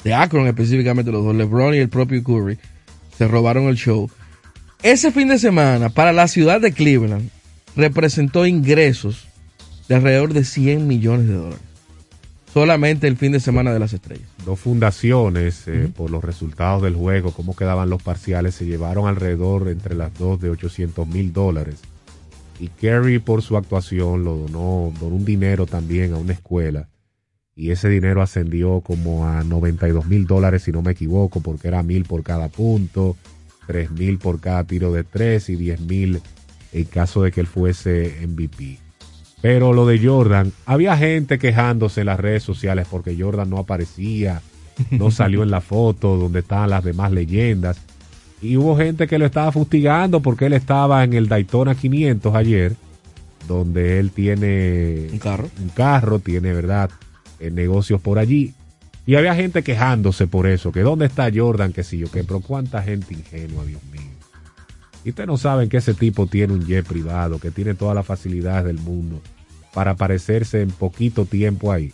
[0.03, 2.57] de Akron específicamente, los dos, LeBron y el propio Curry,
[3.15, 4.09] se robaron el show.
[4.81, 7.29] Ese fin de semana, para la ciudad de Cleveland,
[7.75, 9.27] representó ingresos
[9.87, 11.72] de alrededor de 100 millones de dólares.
[12.53, 14.29] Solamente el fin de semana de las estrellas.
[14.45, 19.69] Dos fundaciones, eh, por los resultados del juego, cómo quedaban los parciales, se llevaron alrededor
[19.69, 21.81] entre las dos de 800 mil dólares.
[22.59, 26.89] Y Kerry, por su actuación, lo donó, donó un dinero también a una escuela.
[27.55, 31.81] Y ese dinero ascendió como a 92 mil dólares, si no me equivoco, porque era
[31.81, 33.17] mil por cada punto,
[33.65, 36.21] tres mil por cada tiro de tres y 10 mil
[36.71, 38.82] en caso de que él fuese MVP.
[39.43, 44.41] Pero lo de Jordan, había gente quejándose en las redes sociales porque Jordan no aparecía,
[44.89, 47.77] no salió en la foto donde estaban las demás leyendas.
[48.41, 52.77] Y hubo gente que lo estaba fustigando porque él estaba en el Daytona 500 ayer,
[53.45, 56.89] donde él tiene un carro, un carro tiene, ¿verdad?,
[57.41, 58.53] eh, negocios por allí.
[59.05, 62.39] Y había gente quejándose por eso, que dónde está Jordan, que sí yo, que pero
[62.39, 64.12] cuánta gente ingenua, Dios mío.
[65.05, 68.05] Y ustedes no saben que ese tipo tiene un jet privado, que tiene todas las
[68.05, 69.21] facilidades del mundo
[69.73, 71.91] para aparecerse en poquito tiempo ahí.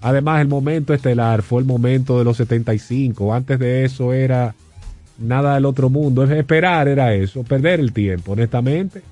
[0.00, 3.32] Además, el momento estelar fue el momento de los 75.
[3.32, 4.54] Antes de eso era
[5.18, 6.24] nada del otro mundo.
[6.24, 9.02] Esperar era eso, perder el tiempo, honestamente.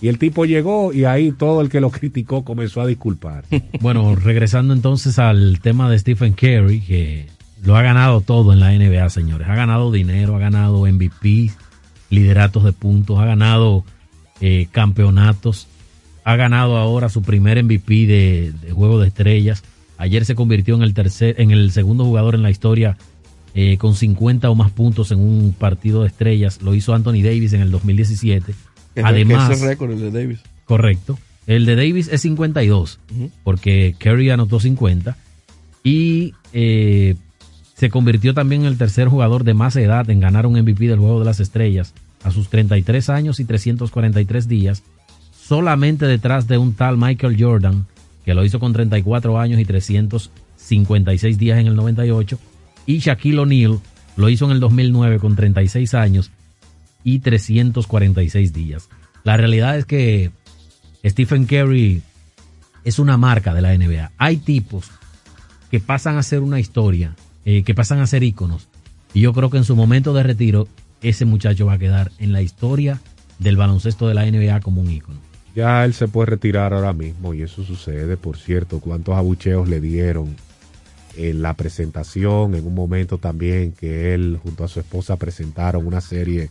[0.00, 3.44] Y el tipo llegó y ahí todo el que lo criticó comenzó a disculpar.
[3.80, 7.26] Bueno, regresando entonces al tema de Stephen Curry, que
[7.62, 9.48] lo ha ganado todo en la NBA, señores.
[9.48, 11.50] Ha ganado dinero, ha ganado MVP,
[12.10, 13.84] lideratos de puntos, ha ganado
[14.40, 15.66] eh, campeonatos,
[16.24, 19.62] ha ganado ahora su primer MVP de, de Juego de Estrellas.
[19.96, 22.96] Ayer se convirtió en el tercer, en el segundo jugador en la historia
[23.54, 26.60] eh, con 50 o más puntos en un partido de estrellas.
[26.62, 28.54] Lo hizo Anthony Davis en el 2017.
[28.94, 30.40] Que- Además, que ese récord el de Davis.
[30.66, 31.18] Correcto.
[31.46, 33.30] El de Davis es 52, Ujú.
[33.42, 35.16] porque Curry anotó 50.
[35.82, 37.16] Y eh,
[37.78, 40.98] se convirtió también en el tercer jugador de más edad en ganar un MVP del
[40.98, 44.82] Juego de las Estrellas a sus 33 años y 343 días,
[45.32, 47.86] solamente detrás de un tal Michael Jordan,
[48.24, 52.36] que lo hizo con 34 años y 356 días en el 98,
[52.84, 53.78] y Shaquille O'Neal
[54.16, 56.32] lo hizo en el 2009 con 36 años
[57.04, 58.88] y 346 días.
[59.22, 60.32] La realidad es que
[61.04, 62.02] Stephen Curry
[62.82, 64.10] es una marca de la NBA.
[64.18, 64.90] Hay tipos
[65.70, 67.14] que pasan a ser una historia,
[67.50, 68.68] eh, que pasan a ser íconos.
[69.14, 70.68] Y yo creo que en su momento de retiro,
[71.00, 73.00] ese muchacho va a quedar en la historia
[73.38, 75.18] del baloncesto de la NBA como un ícono.
[75.54, 79.80] Ya él se puede retirar ahora mismo y eso sucede, por cierto, cuántos abucheos le
[79.80, 80.36] dieron
[81.16, 86.02] en la presentación, en un momento también que él junto a su esposa presentaron una
[86.02, 86.50] serie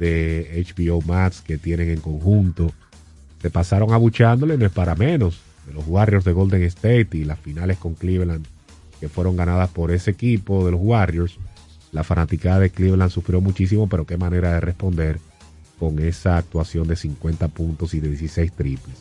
[0.00, 2.72] de HBO Max que tienen en conjunto.
[3.40, 7.38] Se pasaron abucheándole, no es para menos, de los Warriors de Golden State y las
[7.38, 8.44] finales con Cleveland
[9.00, 11.38] que fueron ganadas por ese equipo de los Warriors.
[11.92, 15.18] La fanaticada de Cleveland sufrió muchísimo, pero qué manera de responder
[15.78, 18.96] con esa actuación de 50 puntos y de 16 triples.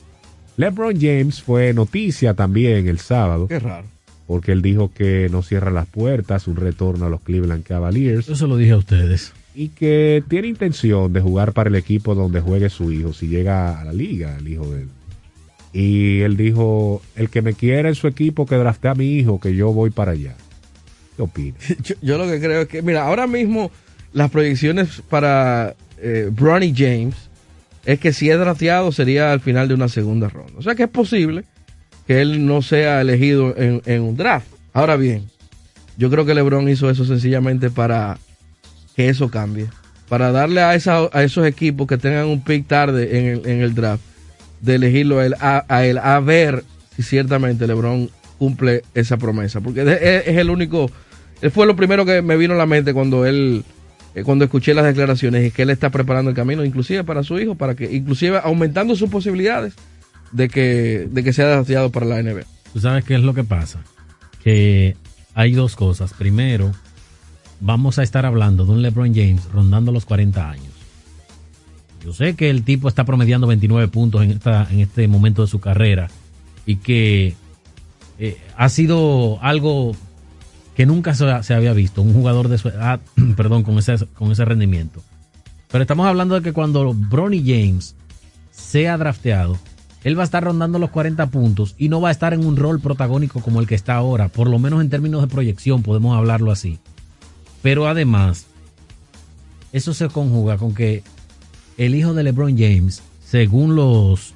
[0.58, 3.48] LeBron James fue noticia también el sábado.
[3.48, 3.86] Qué raro.
[4.26, 8.28] Porque él dijo que no cierra las puertas, un retorno a los Cleveland Cavaliers.
[8.28, 9.34] Eso lo dije a ustedes.
[9.56, 13.80] Y que tiene intención de jugar para el equipo donde juegue su hijo, si llega
[13.80, 14.90] a la liga, el hijo de él.
[15.74, 19.40] Y él dijo, el que me quiera en su equipo, que drafte a mi hijo,
[19.40, 20.36] que yo voy para allá.
[21.16, 21.62] ¿Qué opinas?
[22.02, 23.72] Yo, lo que creo es que, mira, ahora mismo
[24.14, 27.16] las proyecciones para eh, Bronny James
[27.86, 30.54] es que si es drafteado sería al final de una segunda ronda.
[30.58, 31.44] O sea que es posible
[32.06, 34.48] que él no sea elegido en, en un draft.
[34.74, 35.24] Ahora bien,
[35.98, 38.18] yo creo que LeBron hizo eso sencillamente para
[38.96, 39.68] que eso cambie.
[40.10, 43.62] Para darle a, esa- a esos equipos que tengan un pick tarde en el, en
[43.62, 44.04] el draft,
[44.62, 46.64] de elegirlo a él, a, él, a ver
[46.96, 49.62] si ciertamente LeBron cumple esa promesa.
[49.62, 49.88] Porque es,
[50.28, 50.90] es- el único,
[51.42, 53.64] él fue lo primero que me vino a la mente cuando él,
[54.16, 57.40] eh, cuando escuché las declaraciones y que él está preparando el camino, inclusive para su
[57.40, 59.74] hijo, para que, inclusive aumentando sus posibilidades
[60.32, 62.44] de que, de que sea drafteado para la NBA.
[62.74, 63.80] ¿Tú sabes qué es lo que pasa?
[64.44, 64.96] Que
[65.34, 66.14] hay dos cosas.
[66.14, 66.72] Primero,
[67.60, 70.67] vamos a estar hablando de un LeBron James rondando los 40 años.
[72.08, 75.50] Yo sé que el tipo está promediando 29 puntos en, esta, en este momento de
[75.50, 76.08] su carrera
[76.66, 77.36] y que
[78.18, 79.94] eh, ha sido algo
[80.74, 83.02] que nunca se, había visto, un jugador de su edad,
[83.36, 85.04] perdón, con ese, con ese rendimiento.
[85.70, 87.94] Pero estamos hablando de que cuando Bronny James
[88.52, 89.60] sea drafteado,
[90.06, 92.56] él va a estar rondando los 40 puntos y no va a estar en un
[92.56, 96.18] rol protagónico como el que está ahora, por lo menos en términos de proyección, podemos
[96.18, 96.80] hablarlo así.
[97.62, 98.46] Pero además,
[99.74, 101.04] eso se conjuga con que
[101.78, 104.34] el hijo de LeBron James, según los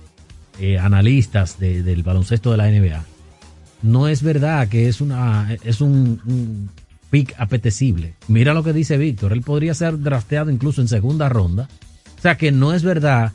[0.60, 3.04] eh, analistas de- del baloncesto de la NBA,
[3.82, 6.69] no es verdad que es, una, es un, un
[7.10, 8.13] pick apetecible.
[8.27, 11.67] Mira lo que dice Víctor, él podría ser drafteado incluso en segunda ronda.
[12.17, 13.32] O sea que no es verdad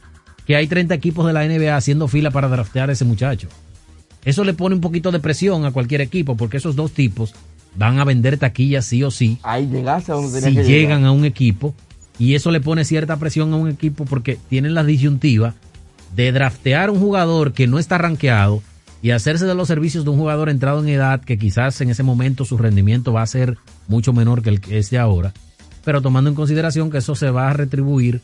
[0.46, 3.48] que hay 30 equipos de la NBA haciendo fila para draftear a ese muchacho.
[4.24, 7.34] Eso le pone un poquito de presión a cualquier equipo porque esos dos tipos
[7.74, 11.04] van a vender taquillas sí o sí Ahí llegaste a donde si que llegan llegar.
[11.08, 11.74] a un equipo
[12.18, 15.54] y eso le pone cierta presión a un equipo porque tienen la disyuntiva
[16.14, 18.62] de draftear un jugador que no está rankeado
[19.02, 22.02] y hacerse de los servicios de un jugador entrado en edad que quizás en ese
[22.02, 25.32] momento su rendimiento va a ser mucho menor que el que es de ahora,
[25.84, 28.20] pero tomando en consideración que eso se va a retribuir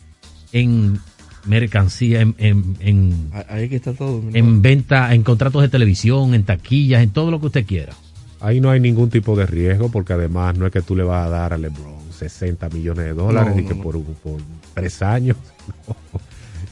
[0.52, 0.98] en
[1.46, 4.22] mercancía, en, en, en- Ahí que está todo.
[4.32, 7.92] en venta, en contratos de televisión, en taquillas, en todo lo que usted quiera.
[8.40, 11.26] Ahí no hay ningún tipo de riesgo porque además no es que tú le vas
[11.26, 14.40] a dar a LeBron 60 millones de dólares No, y que no, por, por
[14.74, 15.36] tres años.
[15.88, 15.96] No.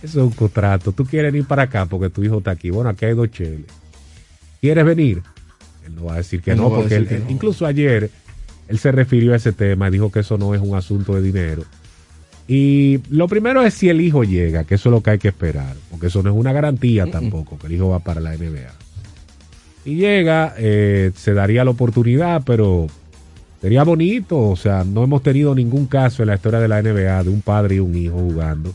[0.03, 0.93] Eso es un contrato.
[0.93, 2.71] Tú quieres ir para acá porque tu hijo está aquí.
[2.71, 3.67] Bueno, aquí hay dos cheles.
[4.61, 5.23] ¿Quieres venir?
[5.87, 8.11] Él no va a decir que Él no, porque él- que incluso ayer
[8.69, 11.23] él se refirió a ese tema y dijo que eso no es un asunto de
[11.23, 11.65] dinero.
[12.49, 15.29] Y lo primero es si el hijo llega, que eso es lo que hay que
[15.29, 18.73] esperar, porque eso no es una garantía tampoco, que el hijo va para la NBA.
[19.85, 22.87] Si llega, eh, se daría la oportunidad, pero
[23.61, 24.39] sería bonito.
[24.39, 27.43] O sea, no hemos tenido ningún caso en la historia de la NBA de un
[27.43, 28.73] padre y un hijo jugando,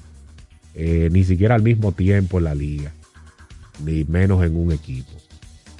[0.73, 2.91] eh, ni siquiera al mismo tiempo en la liga,
[3.83, 5.11] ni menos en un equipo.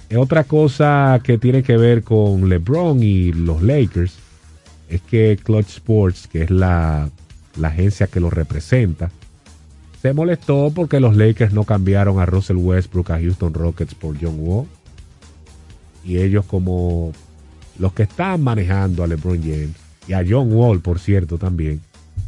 [0.10, 4.16] Eh, Otra cosa que tiene que ver con LeBron y los Lakers
[4.90, 7.10] es que Clutch Sports, que es la,
[7.58, 9.10] la agencia que los representa,
[10.02, 14.36] se molestó porque los Lakers no cambiaron a Russell Westbrook a Houston Rockets por John
[14.38, 14.68] Wall.
[16.04, 17.12] Y ellos como
[17.80, 19.72] los que están manejando a LeBron James
[20.08, 21.82] y a John Wall, por cierto, también,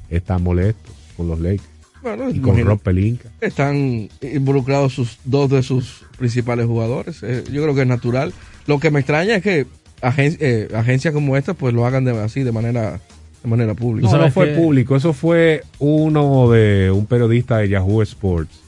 [0.09, 1.69] están molestos con los Lakers.
[2.01, 3.29] Bueno, y con Rob Pelinka.
[3.41, 7.21] Están involucrados sus dos de sus principales jugadores.
[7.23, 8.33] Eh, yo creo que es natural.
[8.65, 9.65] Lo que me extraña es que
[10.01, 13.01] agen- eh, agencias como esta pues lo hagan de, así de manera
[13.43, 14.09] de manera pública.
[14.09, 18.59] No, no fue público, eso fue uno de un periodista de Yahoo Sports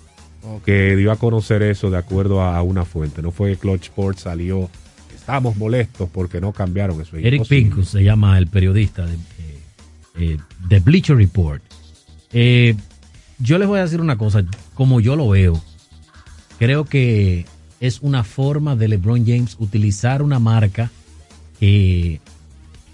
[0.66, 3.22] que dio a conocer eso de acuerdo a, a una fuente.
[3.22, 4.70] No fue que Clutch Sports salió,
[5.30, 7.16] estamos molestos porque no cambiaron eso.
[7.16, 7.48] es Eric.
[7.48, 9.60] Pincus se llama el periodista de, eh,
[10.18, 10.38] eh,
[10.68, 11.62] de Bleacher Report.
[12.34, 12.76] Eh,
[13.38, 15.62] yo les voy a decir una cosa, como yo lo veo,
[16.58, 17.46] creo que
[17.80, 20.90] es una forma de LeBron James utilizar una marca
[21.60, 22.20] que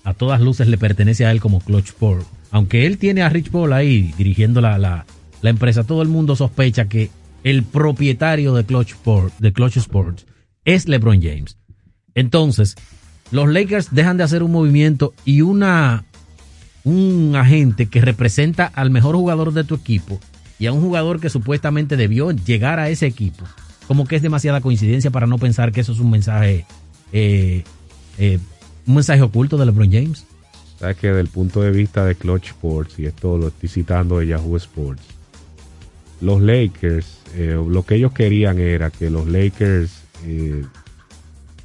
[0.04, 2.26] a todas luces le pertenece a él como Clutch Sport.
[2.52, 5.06] Aunque él tiene a Rich Paul ahí dirigiendo la, la-
[5.42, 7.12] la empresa, todo el mundo sospecha que
[7.44, 10.26] el propietario de Clutch, Sport, de Clutch Sports
[10.66, 11.58] es LeBron James.
[12.16, 12.76] Entonces,
[13.32, 16.06] los Lakers dejan de hacer un movimiento y una
[16.86, 20.20] un agente que representa al mejor jugador de tu equipo
[20.60, 23.44] y a un jugador que supuestamente debió llegar a ese equipo,
[23.88, 26.66] como que es demasiada coincidencia para no pensar que eso es un mensaje
[27.12, 27.64] eh,
[28.18, 28.40] eh,
[28.88, 30.26] un mensaje oculto de LeBron James.
[30.80, 34.20] Sabes que desde el punto de vista de Clutch Sports, y esto lo estoy citando
[34.20, 35.02] de Yahoo Sports,
[36.22, 39.92] los Lakers, eh, lo que ellos querían era que los Lakers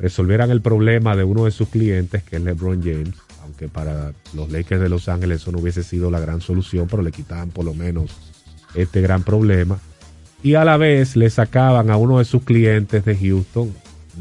[0.01, 4.51] resolvieran el problema de uno de sus clientes, que es LeBron James, aunque para los
[4.51, 7.65] Lakers de Los Ángeles eso no hubiese sido la gran solución, pero le quitaban por
[7.65, 8.11] lo menos
[8.75, 9.79] este gran problema.
[10.43, 13.75] Y a la vez le sacaban a uno de sus clientes de Houston,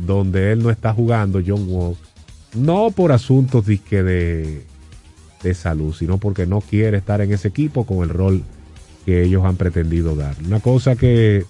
[0.05, 1.95] donde él no está jugando, John Wall,
[2.55, 4.65] no por asuntos disque de,
[5.41, 8.43] de salud, sino porque no quiere estar en ese equipo con el rol
[9.05, 10.35] que ellos han pretendido dar.
[10.45, 11.45] Una cosa que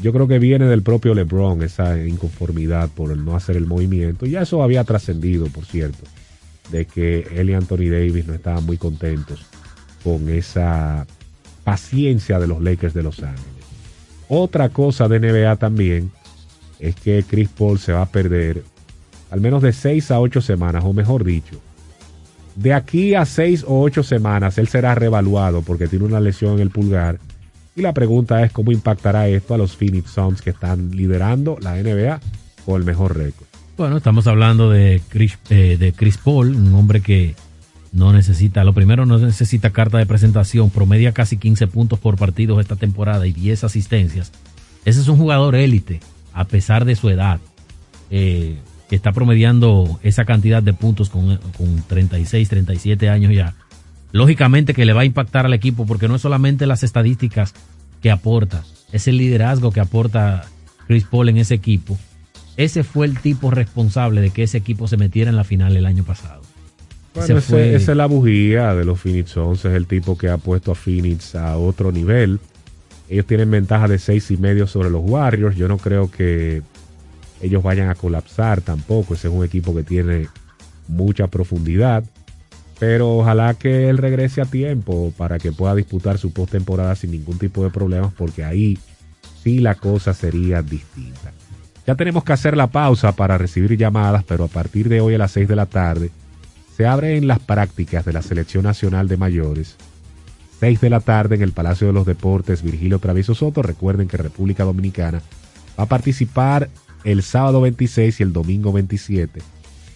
[0.00, 4.26] yo creo que viene del propio LeBron, esa inconformidad por no hacer el movimiento.
[4.26, 6.04] Ya eso había trascendido, por cierto,
[6.70, 9.44] de que él y Anthony Davis no estaban muy contentos
[10.02, 11.06] con esa
[11.64, 13.64] paciencia de los Lakers de Los Ángeles.
[14.28, 16.10] Otra cosa de NBA también
[16.78, 18.62] es que Chris Paul se va a perder
[19.30, 21.60] al menos de 6 a 8 semanas, o mejor dicho,
[22.56, 26.60] de aquí a 6 o 8 semanas él será reevaluado porque tiene una lesión en
[26.60, 27.18] el pulgar.
[27.80, 31.76] Y la pregunta es cómo impactará esto a los Phoenix Suns que están liderando la
[31.76, 32.20] NBA
[32.66, 33.46] con el mejor récord.
[33.78, 37.34] Bueno, estamos hablando de Chris, eh, de Chris Paul, un hombre que
[37.92, 42.60] No necesita, lo primero no necesita carta de presentación, promedia casi 15 puntos por partido
[42.60, 44.30] esta temporada y 10 asistencias.
[44.84, 46.00] Ese es un jugador élite,
[46.34, 47.40] a pesar de su edad,
[48.10, 48.58] eh,
[48.90, 53.54] que está promediando esa cantidad de puntos con, con 36, 37 años ya.
[54.12, 57.54] Lógicamente que le va a impactar al equipo porque no es solamente las estadísticas
[58.02, 60.44] que aporta, es el liderazgo que aporta
[60.86, 61.98] Chris Paul en ese equipo.
[62.56, 65.86] Ese fue el tipo responsable de que ese equipo se metiera en la final el
[65.86, 66.42] año pasado.
[67.14, 70.28] Bueno, Ese fue- esa es la bujía de los Phoenix Suns, es el tipo que
[70.28, 72.38] ha puesto a Phoenix a otro nivel.
[73.08, 75.56] Ellos tienen ventaja de seis y medio sobre los Warriors.
[75.56, 76.62] Yo no creo que
[77.42, 79.14] ellos vayan a colapsar tampoco.
[79.14, 80.28] Ese es un equipo que tiene
[80.86, 82.04] mucha profundidad.
[82.80, 87.38] Pero ojalá que él regrese a tiempo para que pueda disputar su postemporada sin ningún
[87.38, 88.78] tipo de problemas, porque ahí
[89.44, 91.32] sí la cosa sería distinta.
[91.86, 95.18] Ya tenemos que hacer la pausa para recibir llamadas, pero a partir de hoy a
[95.18, 96.10] las 6 de la tarde
[96.76, 99.76] se abren las prácticas de la Selección Nacional de Mayores.
[100.60, 103.62] 6 de la tarde en el Palacio de los Deportes Virgilio Travieso Soto.
[103.62, 105.20] Recuerden que República Dominicana
[105.78, 106.70] va a participar
[107.04, 109.40] el sábado 26 y el domingo 27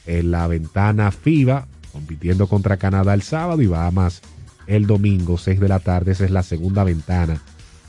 [0.06, 4.20] en la ventana FIBA, compitiendo contra Canadá el sábado y Bahamas
[4.66, 6.12] el domingo 6 de la tarde.
[6.12, 7.40] Esa es la segunda ventana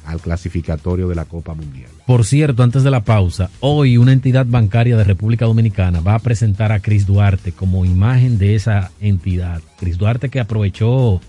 [0.05, 1.89] al clasificatorio de la Copa Mundial.
[2.05, 6.19] Por cierto, antes de la pausa, hoy una entidad bancaria de República Dominicana va a
[6.19, 9.61] presentar a Cris Duarte como imagen de esa entidad.
[9.79, 11.19] Cris Duarte que aprovechó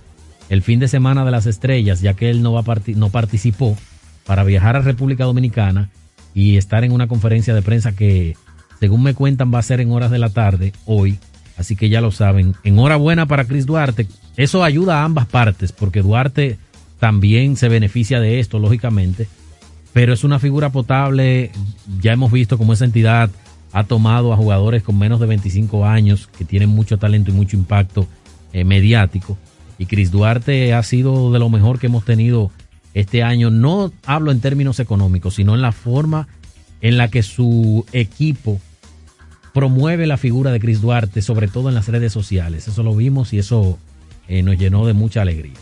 [0.51, 2.63] el fin de semana de las estrellas, ya que él no, va
[2.95, 3.77] no participó,
[4.27, 5.89] para viajar a República Dominicana
[6.35, 8.37] y estar en una conferencia de prensa que,
[8.79, 11.19] según me cuentan, va a ser en horas de la tarde hoy.
[11.57, 12.55] Así que ya lo saben.
[12.65, 14.07] Enhorabuena para Cris Duarte.
[14.37, 16.59] Eso ayuda a ambas partes, porque Duarte
[17.01, 19.29] también se beneficia de esto, lógicamente
[19.97, 21.51] pero es una figura potable.
[22.03, 23.31] Ya hemos visto cómo esa entidad
[23.73, 27.57] ha tomado a jugadores con menos de 25 años que tienen mucho talento y mucho
[27.57, 28.07] impacto
[28.53, 29.39] eh, mediático.
[29.79, 32.51] Y Cris Duarte ha sido de lo mejor que hemos tenido
[32.93, 33.49] este año.
[33.49, 36.29] No hablo en términos económicos, sino en la forma
[36.83, 38.61] en la que su equipo
[39.57, 42.69] promueve la figura de Cris Duarte, sobre todo en las redes sociales.
[42.69, 43.79] Eso lo vimos y eso
[44.29, 45.55] eh, nos llenó de mucha alegría.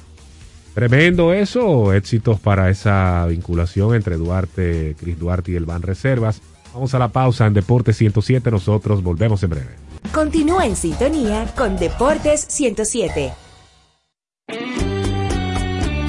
[0.75, 6.43] Tremendo eso, éxitos para esa vinculación entre Duarte, Cris Duarte y el Ban Reservas.
[6.75, 9.77] Vamos a la pausa en Deportes 107, nosotros volvemos en breve.
[10.13, 13.33] Continúa en sintonía con Deportes 107.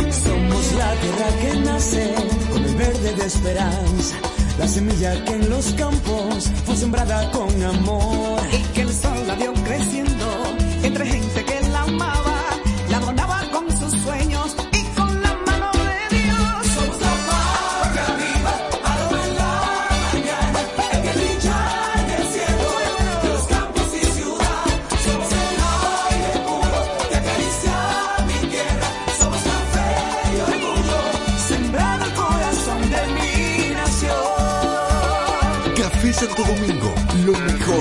[0.10, 2.16] Somos la tierra que nace
[2.52, 4.18] con el verde de esperanza,
[4.58, 8.39] la semilla que en los campos fue sembrada con amor.
[8.51, 10.05] Y que el sol la vio creciendo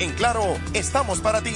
[0.00, 1.54] En Claro, estamos para ti.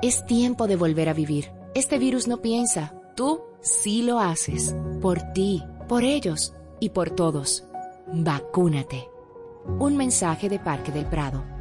[0.00, 1.50] Es tiempo de volver a vivir.
[1.74, 4.76] Este virus no piensa, tú sí lo haces.
[5.02, 7.64] Por ti, por ellos y por todos.
[8.12, 9.08] Vacúnate.
[9.80, 11.57] Un mensaje de Parque del Prado.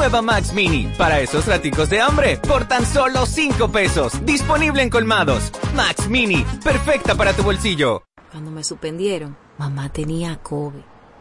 [0.00, 4.24] Nueva Max Mini, para esos raticos de hambre, por tan solo 5 pesos.
[4.24, 5.52] Disponible en colmados.
[5.76, 8.04] Max Mini, perfecta para tu bolsillo.
[8.32, 10.80] Cuando me suspendieron, mamá tenía COVID.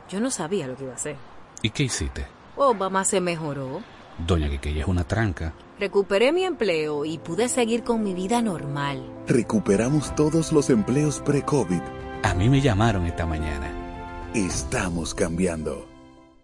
[0.09, 1.17] Yo no sabía lo que iba a hacer.
[1.61, 2.25] ¿Y qué hiciste?
[2.55, 3.81] Oh, mamá se mejoró.
[4.25, 5.53] Doña Quiqueya es una tranca.
[5.77, 9.03] Recuperé mi empleo y pude seguir con mi vida normal.
[9.27, 11.81] Recuperamos todos los empleos pre-COVID.
[12.23, 13.73] A mí me llamaron esta mañana.
[14.33, 15.88] Estamos cambiando.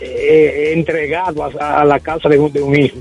[0.00, 2.98] eh, entregado a, a la casa de un, de un hijo.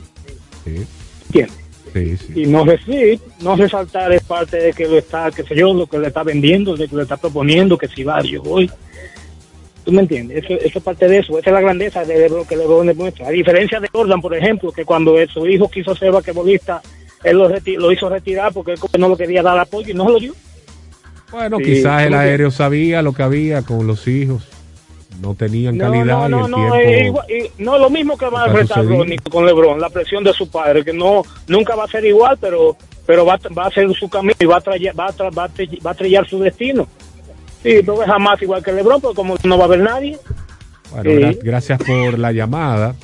[1.28, 1.56] ¿Entiendes?
[1.94, 2.42] Sí, sí.
[2.44, 5.88] Y no decir, no resaltar es parte de que lo está, que sé yo, lo
[5.88, 8.72] que le está vendiendo, de que le está proponiendo, que si va, yo voy.
[9.84, 10.44] ¿Tú me entiendes?
[10.44, 11.40] Eso, eso es parte de eso.
[11.40, 13.28] Esa es la grandeza de LeBron que LeBron demuestra.
[13.28, 16.82] A diferencia de Jordan, por ejemplo, que cuando su hijo quiso ser basquetbolista,
[17.24, 20.06] él lo, reti- lo hizo retirar porque él no lo quería dar apoyo y no
[20.06, 20.34] se lo dio.
[21.32, 24.48] Bueno, Sí, quizás el aéreo sabía lo que había con los hijos.
[25.22, 27.06] No tenían calidad no, y no, el no, tiempo.
[27.06, 28.86] igual- y- no, lo mismo que va a retar
[29.32, 32.76] con LeBron, la presión de su padre, que no nunca va a ser igual, pero
[33.06, 35.36] pero va, a- va a hacer su camino y va a, traer, va, a tra-
[35.38, 35.50] va, a
[35.86, 36.88] va a trellar su destino.
[37.64, 40.18] Sí, no es jamás igual que LeBron, porque como no va a haber nadie.
[40.92, 41.18] Bueno, Sí.
[41.18, 42.96] gra- gracias por la llamada.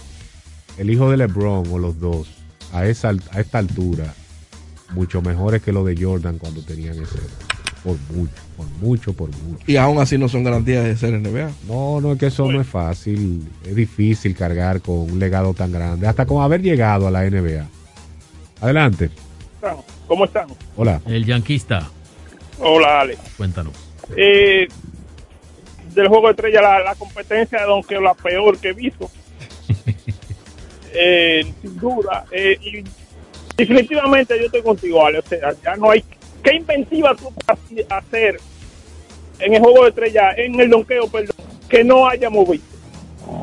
[0.77, 2.27] El hijo de LeBron o los dos,
[2.73, 4.13] a, esa, a esta altura,
[4.93, 7.17] mucho mejores que lo de Jordan cuando tenían ese.
[7.83, 9.63] Por mucho, por mucho, por mucho.
[9.67, 11.51] Y aún así no son garantías de ser NBA.
[11.67, 13.47] No, no, es que eso no es fácil.
[13.65, 16.07] Es difícil cargar con un legado tan grande.
[16.07, 17.65] Hasta con haber llegado a la NBA.
[18.59, 19.09] Adelante.
[20.07, 20.47] ¿Cómo están?
[20.75, 21.01] Hola.
[21.05, 21.87] El yanquista,
[22.59, 23.17] Hola, Ale.
[23.37, 23.73] cuéntanos.
[24.15, 24.67] Eh,
[25.93, 29.09] del juego de estrella, la, la competencia de Donkeo, la peor que he visto.
[30.99, 32.25] Eh, sin duda.
[32.31, 32.83] Eh, y
[33.55, 35.19] definitivamente yo estoy contigo, Ale.
[35.19, 36.03] O sea, ya no hay.
[36.41, 37.31] ¿Qué inventiva tú
[37.89, 38.39] a hacer
[39.39, 41.35] en el juego de estrella, en el donqueo, perdón,
[41.69, 42.65] que no hayamos visto?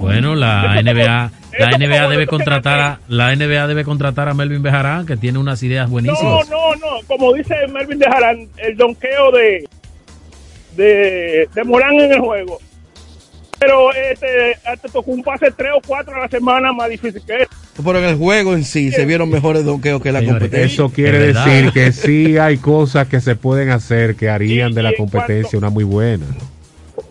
[0.01, 5.07] Bueno, la NBA, la NBA debe contratar a la NBA debe contratar a Melvin Bejarán
[5.07, 6.49] que tiene unas ideas No, buenísimas.
[6.49, 6.87] no, no.
[7.07, 9.69] Como dice Melvin de Jarán, el donqueo de,
[10.77, 12.59] de, de Morán en el juego.
[13.59, 14.27] Pero este,
[14.83, 17.55] te tocó un pase tres o cuatro a la semana más difícil que este.
[17.83, 20.67] Pero en el juego en sí se vieron mejores donkeos que la competencia.
[20.67, 24.83] Eso quiere Es decir que sí hay cosas que se pueden hacer que harían de
[24.83, 26.27] la competencia una muy buena.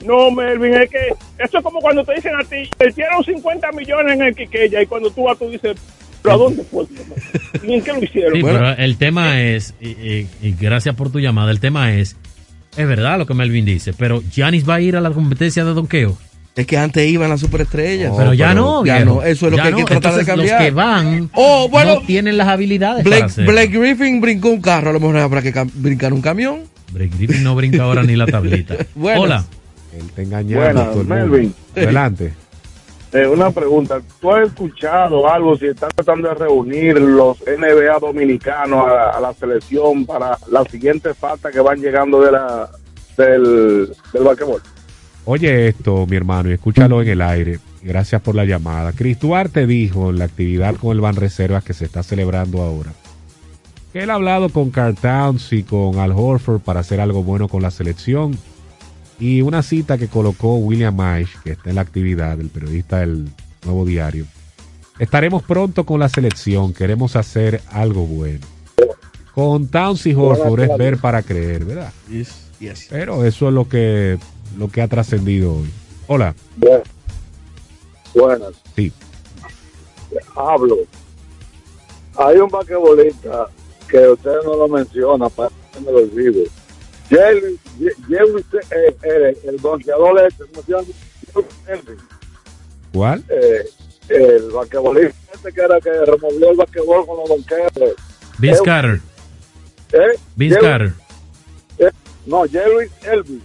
[0.06, 1.00] No, Melvin, es que
[1.40, 4.86] eso es como cuando te dicen a ti, invirtieron 50 millones en el Quiqueya y
[4.86, 5.76] cuando tú vas, tú dices,
[6.22, 6.86] ¿pero a dónde fue?
[7.64, 8.34] ¿Y en qué lo hicieron?
[8.36, 12.16] Sí, pero el tema es, y, y- y gracias por tu llamada, el tema es,
[12.78, 15.74] es verdad lo que Melvin dice, pero Giannis va a ir a la competencia de
[15.74, 16.18] donqueo.
[16.56, 18.14] Es que antes iban las superestrellas.
[18.16, 19.16] pero ya no, ya viejo.
[19.16, 19.24] no.
[19.24, 19.88] Eso es lo Ya que hay que no.
[19.88, 20.60] tratar de cambiar.
[20.60, 24.92] Los que van Oh, bueno, no tienen las habilidades para Blake, Griffin brincó un carro,
[24.92, 26.62] a lo mejor habrá que cam- brincar un camión.
[26.92, 28.76] Blake Griffin no brinca ahora ni la tablita.
[28.96, 29.20] Buenas.
[29.24, 29.46] Hola.
[29.98, 31.08] Él te engañando Buenas.
[31.08, 31.54] Melvin.
[31.76, 32.34] Adelante.
[33.14, 38.88] Eh, una pregunta, ¿tú has escuchado algo si están tratando de reunir los NBA dominicanos
[38.88, 42.70] a, a la selección para las siguientes faltas que van llegando de la
[43.16, 44.28] del, del?
[45.26, 47.60] Oye esto, mi hermano, y escúchalo en el aire.
[47.84, 48.94] Gracias por la llamada.
[48.94, 52.94] Chris Duarte dijo en la actividad con el Ban Reservas que se está celebrando ahora
[53.94, 57.48] que él ha hablado con Carl Towns y con Al Horford para hacer algo bueno
[57.48, 58.36] con la selección.
[59.24, 63.30] Y una cita que colocó William Maish, que está en la actividad, el periodista del
[63.64, 64.26] Nuevo Diario.
[65.00, 68.46] Estaremos pronto con la selección, queremos hacer algo bueno.
[69.34, 71.94] Con Towns y Horford es ver para creer, ¿verdad?
[72.90, 74.20] Pero eso es lo que,
[74.58, 75.70] lo que ha trascendido hoy.
[76.08, 76.36] Hola.
[78.14, 78.52] Buenas.
[78.76, 78.92] Sí.
[80.36, 80.80] Hablo.
[82.18, 83.48] Hay un basquetbolista
[83.88, 86.44] que usted no lo menciona, para que me lo olvide.
[87.10, 91.98] Jalen Ye- Jerry, eh, eh, el donkeador este, ¿cómo se llama?
[92.94, 93.24] ¿Cuál?
[93.30, 93.64] eh,
[94.10, 97.72] el basquetbolista este que era que removió el basquetbol con los donkeos.
[98.38, 99.00] Vince Eh, Carter.
[99.94, 100.20] ¿Eh?
[100.36, 100.94] Vince Carter.
[101.80, 101.90] eh,
[102.26, 103.42] no, Jerry Elvis.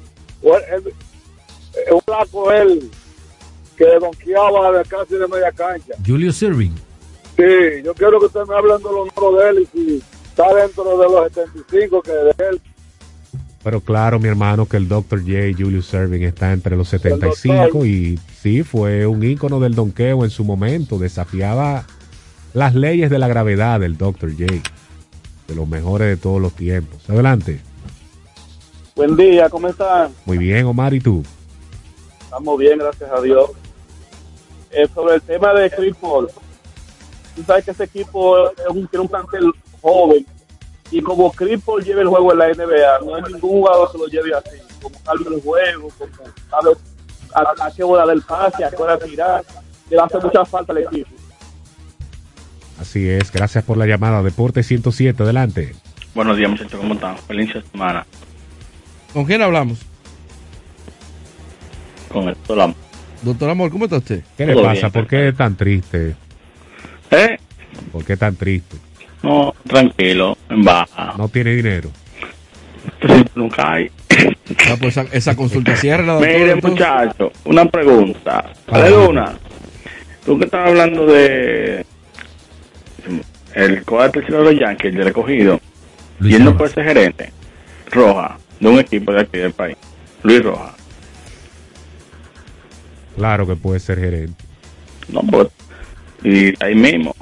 [1.91, 2.91] Un flaco él
[3.77, 5.95] que donkeaba de casi de media cancha.
[6.07, 6.73] Julius Irving.
[7.37, 10.53] Sí, yo quiero que usted me hable de los números de él y si está
[10.55, 12.61] dentro de los 75 que de él.
[13.63, 15.21] Pero claro, mi hermano, que el Dr.
[15.21, 15.57] J.
[15.59, 20.45] Julius Serving está entre los 75 y sí, fue un ícono del donqueo en su
[20.45, 20.99] momento.
[20.99, 21.85] Desafiaba
[22.55, 24.31] las leyes de la gravedad del Dr.
[24.31, 24.63] J.
[25.49, 27.09] De los mejores de todos los tiempos.
[27.11, 27.61] Adelante.
[28.95, 30.13] Buen día, ¿cómo están?
[30.25, 31.25] Muy bien, Omar, ¿y tú?
[32.21, 33.51] Estamos bien, gracias a Dios.
[34.71, 36.29] Eh, sobre el tema de Chris Paul,
[37.35, 39.51] tú sabes que ese equipo es un, tiene un plantel
[39.81, 40.27] joven
[40.91, 43.99] y como Chris Paul lleva el juego en la NBA, no hay ningún jugador que
[43.99, 46.11] lo lleve así, como calma el juego, como
[46.51, 46.77] sabe
[47.35, 49.45] a, a qué hora del pase, a qué hora tirar,
[49.91, 51.11] le hacer mucha falta al equipo.
[52.81, 54.23] Así es, gracias por la llamada.
[54.23, 55.75] Deporte 107, adelante.
[56.15, 57.19] Buenos días, muchachos, ¿cómo están?
[57.19, 58.07] Feliz semana.
[59.13, 59.81] ¿Con quién hablamos?
[62.09, 62.75] Con el Solamo.
[63.23, 64.23] Doctor Amor, ¿cómo está usted?
[64.37, 64.73] ¿Qué le pasa?
[64.73, 66.15] bien, ¿Por qué tan triste?
[67.11, 67.39] ¿Eh?
[67.91, 68.77] ¿Por qué tan triste?
[69.23, 71.15] No, tranquilo, en baja.
[71.17, 71.91] No tiene dinero.
[73.35, 73.91] Nunca hay.
[74.69, 76.19] Ah, pues esa, esa consulta cierra.
[76.19, 78.53] Mire, muchacho, una pregunta.
[78.67, 78.81] Ah.
[78.81, 79.37] De Luna,
[80.25, 81.85] tú que estás hablando de
[83.55, 85.61] el cuarto tercero de los Yankees, el de recogido,
[86.21, 87.33] y él no puede ser gerente,
[87.91, 89.77] Roja, de un equipo de aquí del país.
[90.23, 90.75] Luis Roja.
[93.17, 94.45] Claro que puede ser gerente.
[95.09, 95.49] No, pues,
[96.23, 97.15] y ahí mismo.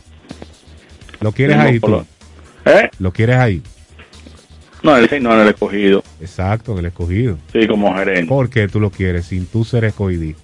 [1.21, 2.05] ¿Lo quieres ahí tú?
[2.65, 2.91] ¿Eh?
[2.99, 3.63] ¿Lo quieres ahí?
[4.83, 6.03] No, él sí, no en el escogido.
[6.21, 7.39] Exacto, en el escogido.
[7.53, 8.27] Sí, como gerente.
[8.27, 10.43] ¿Por qué tú lo quieres sin tú ser escogidista?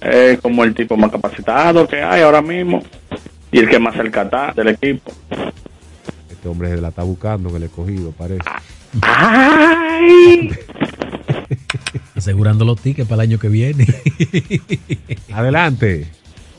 [0.00, 2.82] Es como el tipo más capacitado que hay ahora mismo
[3.50, 5.12] y el que más cerca está del equipo.
[6.30, 8.42] Este hombre se la está buscando en el escogido, parece.
[9.00, 10.50] ¡Ay!
[12.14, 13.86] Asegurando los tickets para el año que viene.
[15.32, 16.06] Adelante.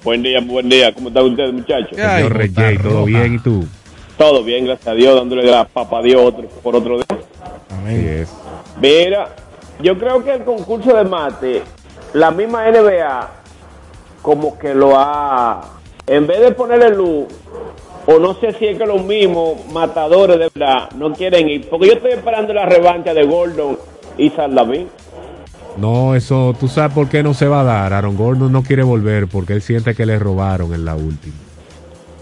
[0.06, 0.94] Buen día, buen día.
[0.94, 1.98] ¿Cómo están ustedes, muchachos?
[1.98, 3.34] Señor Reyes, ¿todo bien?
[3.34, 3.66] ¿Y tú?
[4.20, 8.22] Todo bien, gracias a Dios, dándole la papa a Dios otro, por otro día.
[8.22, 8.32] Es.
[8.80, 9.30] Mira,
[9.82, 11.64] yo creo que el concurso de mate,
[12.14, 13.30] la misma NBA,
[14.22, 17.26] como que lo ha, en vez de ponerle luz,
[18.06, 21.88] o no sé si es que los mismos matadores de verdad no quieren ir, porque
[21.88, 23.80] yo estoy esperando la revancha de Gordon
[24.20, 24.88] y Sardavín.
[25.78, 27.94] No, eso, tú sabes por qué no se va a dar.
[27.94, 31.36] Aaron Gordon no quiere volver porque él siente que le robaron en la última.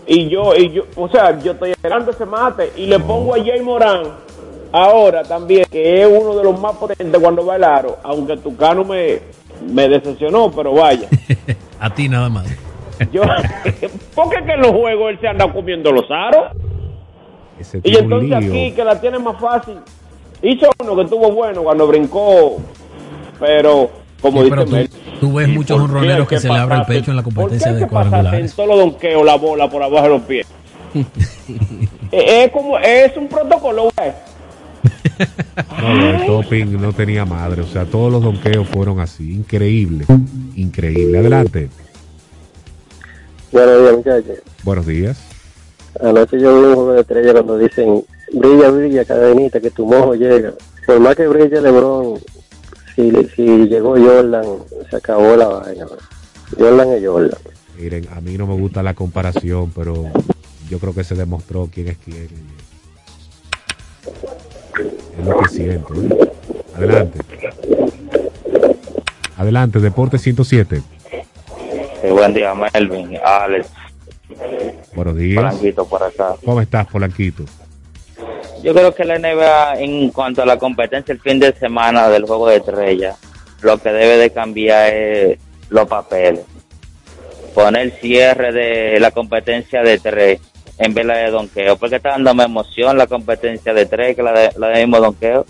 [0.08, 3.38] Y yo, y yo, o sea, yo estoy esperando ese mate y le pongo a
[3.38, 4.04] Jay Morán
[4.72, 8.84] ahora también, que es uno de los más potentes cuando va el aro, aunque Tucano
[8.84, 9.20] me,
[9.72, 11.08] me decepcionó, pero vaya.
[11.80, 12.46] A ti nada más.
[13.12, 13.22] Yo,
[14.16, 16.52] ¿Por qué que en los juegos él se anda comiendo los aros?
[17.60, 19.78] Ese Y entonces aquí, que la tiene más fácil,
[20.42, 22.58] hizo uno que estuvo bueno cuando brincó,
[23.44, 23.92] pero
[24.22, 26.48] como Sí, pero dice tú, Mel, tú ves muchos ¿por qué honroneros que, que se
[26.48, 28.56] le abre el pecho en la ¿por qué competencia de pasarse en cuadrangulares.
[28.56, 30.48] todos los donqueos la bola por abajo de los pies?
[32.12, 34.12] Es como, es un protocolo, güey.
[35.82, 37.64] No, del topping no tenía madre.
[37.64, 39.34] O sea, todos los donqueos fueron así.
[39.34, 40.06] Increíble.
[40.56, 41.18] Increíble.
[41.18, 41.70] Adelante.
[43.52, 44.38] Buenos días, muchachos.
[44.64, 45.24] Buenos días.
[46.00, 50.14] Anoche yo vi un juego de estrella cuando dicen, brilla, brilla, cadenita, que tu mojo
[50.14, 50.54] llega.
[50.86, 52.20] Por más que brille LeBron,
[52.96, 54.46] si, si llegó Jordan,
[54.90, 55.86] se acabó la vaina.
[56.58, 57.40] Jordan es Jordan.
[57.78, 60.06] Miren, a mí no me gusta la comparación, pero
[60.70, 62.30] yo creo que se demostró quién es quién.
[65.20, 65.94] Es lo que siento.
[65.96, 66.32] ¿eh?
[66.76, 67.20] Adelante.
[69.38, 70.82] Adelante, Deporte 107.
[72.02, 73.70] Sí, buen día, Melvin, Alex,
[74.96, 75.42] Buenos días.
[75.42, 76.36] Blanquito por acá.
[76.44, 77.44] ¿Cómo estás, Polanquito?
[78.64, 82.26] Yo creo que la NBA, en cuanto a la competencia el fin de semana del
[82.26, 83.16] juego de estrella,
[83.62, 86.46] lo que debe de cambiar es los papeles.
[87.54, 90.40] Poner cierre de la competencia de tres
[90.78, 94.16] en vez de la de donqueo, porque está dando más emoción la competencia de tres
[94.16, 95.46] que la de, la de mismo donqueo.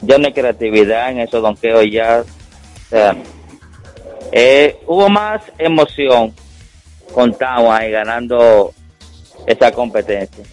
[0.00, 2.24] Ya no hay creatividad en esos donqueos ya.
[2.24, 3.14] O sea,
[4.32, 6.34] eh, hubo más emoción
[7.12, 8.72] con Tawa ahí ganando
[9.46, 10.44] esa competencia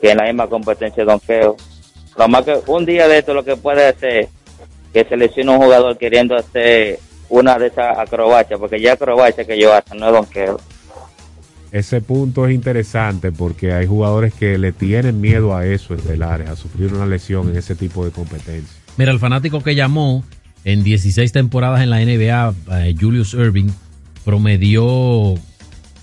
[0.00, 1.56] que en la misma competencia de donqueo.
[2.16, 4.28] Lo más que un día de esto lo que puede hacer
[4.92, 9.60] que se lesione un jugador queriendo hacer una de esas acrobacias, porque ya acrobacia que
[9.60, 10.60] yo hacen no es donqueo.
[11.72, 16.56] Ese punto es interesante porque hay jugadores que le tienen miedo a eso, estelares, a
[16.56, 18.80] sufrir una lesión en ese tipo de competencia.
[18.96, 20.24] Mira, el fanático que llamó
[20.64, 23.68] en 16 temporadas en la NBA, eh, Julius Irving,
[24.24, 25.34] promedió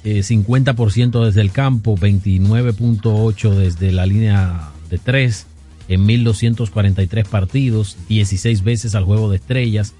[0.03, 5.47] eh, 50% desde el campo, 29.8 desde la línea de 3
[5.87, 9.93] en 1243 partidos, 16 veces al juego de estrellas,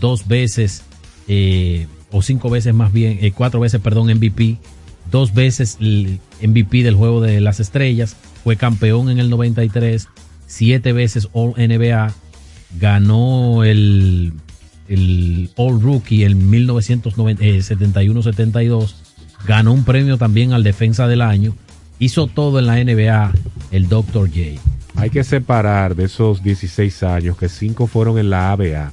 [0.00, 0.84] dos veces
[1.28, 4.58] eh, o cinco veces más bien, eh, cuatro veces, perdón, MVP,
[5.10, 10.08] dos veces el MVP del juego de las estrellas, fue campeón en el 93,
[10.46, 12.14] siete veces All NBA,
[12.78, 14.32] ganó el,
[14.88, 18.94] el All Rookie en 1971-72,
[19.46, 21.54] ganó un premio también al Defensa del Año,
[21.98, 23.32] hizo todo en la NBA
[23.70, 24.28] el Dr.
[24.28, 24.60] J.
[24.96, 28.92] Hay que separar de esos 16 años que 5 fueron en la ABA,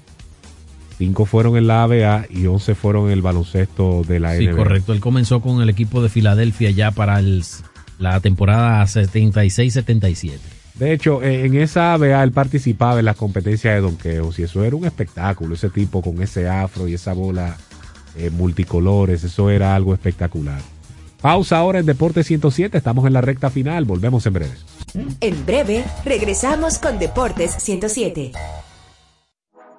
[0.97, 4.55] 5 fueron en la ABA y 11 fueron en el baloncesto de la Sí, NBA.
[4.55, 4.93] correcto.
[4.93, 7.43] Él comenzó con el equipo de Filadelfia ya para el-
[7.99, 8.85] la temporada
[9.51, 10.39] 76-77.
[10.75, 14.63] De hecho, eh, en esa ABA él participaba en las competencias de donqueos y eso
[14.63, 17.57] era un espectáculo, ese tipo con ese afro y esa bola
[18.18, 20.61] eh, multicolores, eso era algo espectacular.
[21.22, 24.55] Pausa ahora en Deporte 107, estamos en la recta final, volvemos en breve.
[25.20, 28.32] En breve, regresamos con Deportes 107.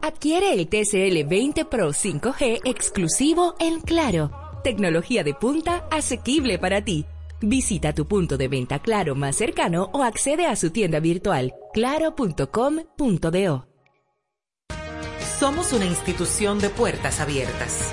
[0.03, 4.31] Adquiere el TCL 20 Pro 5G exclusivo en Claro.
[4.65, 7.07] Tecnología de punta asequible para ti.
[7.41, 13.67] Visita tu punto de venta Claro más cercano o accede a su tienda virtual claro.com.do.
[15.39, 17.93] Somos una institución de puertas abiertas,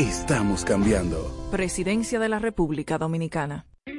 [0.00, 1.30] Estamos cambiando.
[1.50, 3.66] Presidencia de la República Dominicana.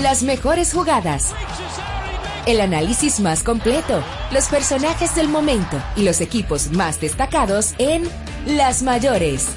[0.00, 1.34] Las mejores jugadas.
[2.46, 4.02] El análisis más completo.
[4.32, 8.02] Los personajes del momento y los equipos más destacados en
[8.46, 9.48] Las Mayores.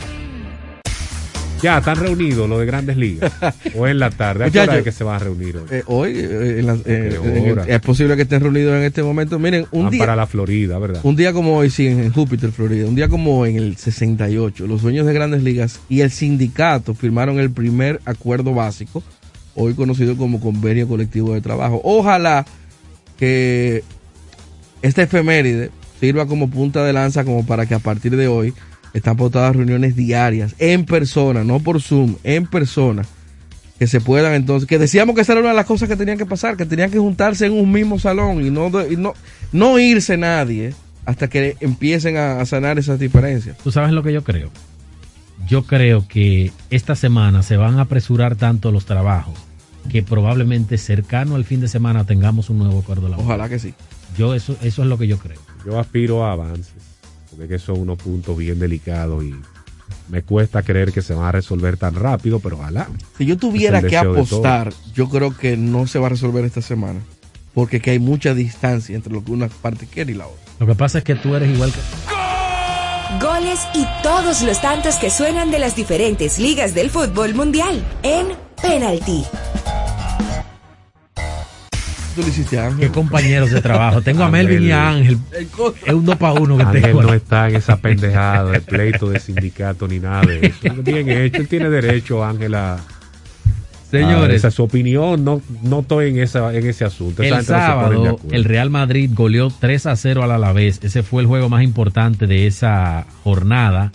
[1.64, 3.32] Ya, están reunidos los de Grandes Ligas.
[3.76, 4.44] o en la tarde.
[4.46, 5.64] ¿A qué hora es que se van a reunir hoy?
[5.72, 7.64] Eh, hoy eh, en la- eh, en el- hora?
[7.66, 9.40] es posible que estén reunidos en este momento.
[9.40, 11.00] Miren, un Van día, para la Florida, ¿verdad?
[11.04, 14.68] un día como hoy, sí, en, en Júpiter, Florida, un día como en el 68,
[14.68, 19.02] los dueños de grandes ligas y el sindicato firmaron el primer acuerdo básico,
[19.56, 21.82] hoy conocido como convenio colectivo de trabajo.
[21.84, 22.45] Ojalá
[23.18, 23.84] que
[24.82, 28.53] esta efeméride sirva como punta de lanza como para que a partir de hoy
[28.93, 33.03] están pautadas reuniones diarias, en persona, no por Zoom, en persona,
[33.78, 36.18] que se puedan entonces, que decíamos que esa era una de las cosas que tenían
[36.18, 38.72] que pasar, que tenían que juntarse en un mismo salón y no,
[39.51, 40.74] no irse nadie
[41.06, 43.58] hasta que empiecen a, a sanar esas diferencias.
[43.58, 44.49] ¿Tú sabes lo que yo creo?
[45.48, 49.36] Yo creo que esta semana se van a apresurar tanto los trabajos
[49.90, 53.26] que probablemente cercano al fin de semana tengamos un nuevo acuerdo laboral.
[53.26, 53.74] Ojalá que sí.
[54.18, 55.40] Yo eso, eso es lo que yo creo.
[55.66, 56.74] Yo aspiro a avances,
[57.36, 59.36] porque son unos puntos bien delicados y
[60.10, 62.88] me cuesta creer que se van a resolver tan rápido, pero ojalá.
[63.18, 67.00] Si yo tuviera que apostar, yo creo que no se va a resolver esta semana,
[67.54, 70.44] porque que hay mucha distancia entre lo que una parte quiere y la otra.
[70.60, 72.14] Lo que pasa es que tú eres igual que...
[73.20, 78.28] Goles y todos los tantos que suenan de las diferentes ligas del fútbol mundial en
[78.62, 79.24] Penalty.
[82.16, 82.88] Tú le hiciste a Ángel.
[82.88, 84.01] Qué compañeros de trabajo.
[84.01, 85.18] Tengo a Melvin y a Ángel.
[85.86, 87.03] Es un 2 para 1 que Ángel tengo.
[87.03, 90.74] no está en esa pendejada de pleito de sindicato ni nada de eso.
[90.78, 92.78] Bien hecho, él tiene derecho, Ángel, a,
[94.02, 94.36] Señores.
[94.38, 95.24] esa es su opinión.
[95.24, 97.24] No, no estoy en, esa, en ese asunto.
[97.24, 100.80] Esa El no sábado, el Real Madrid goleó 3 a 0 al Alavés.
[100.84, 103.91] Ese fue el juego más importante de esa jornada.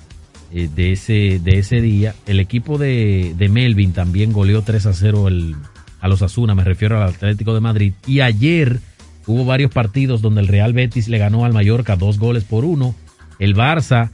[0.52, 2.14] eh, de, ese, de ese día.
[2.26, 5.54] El equipo de, de Melvin también goleó 3 a 0 el,
[6.00, 7.92] a los Asuna, me refiero al Atlético de Madrid.
[8.06, 8.80] Y ayer
[9.26, 12.94] hubo varios partidos donde el Real Betis le ganó al Mallorca dos goles por uno.
[13.38, 14.10] El Barça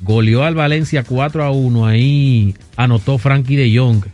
[0.00, 1.86] goleó al Valencia 4 a 1.
[1.86, 4.04] Ahí anotó Frankie de Jong,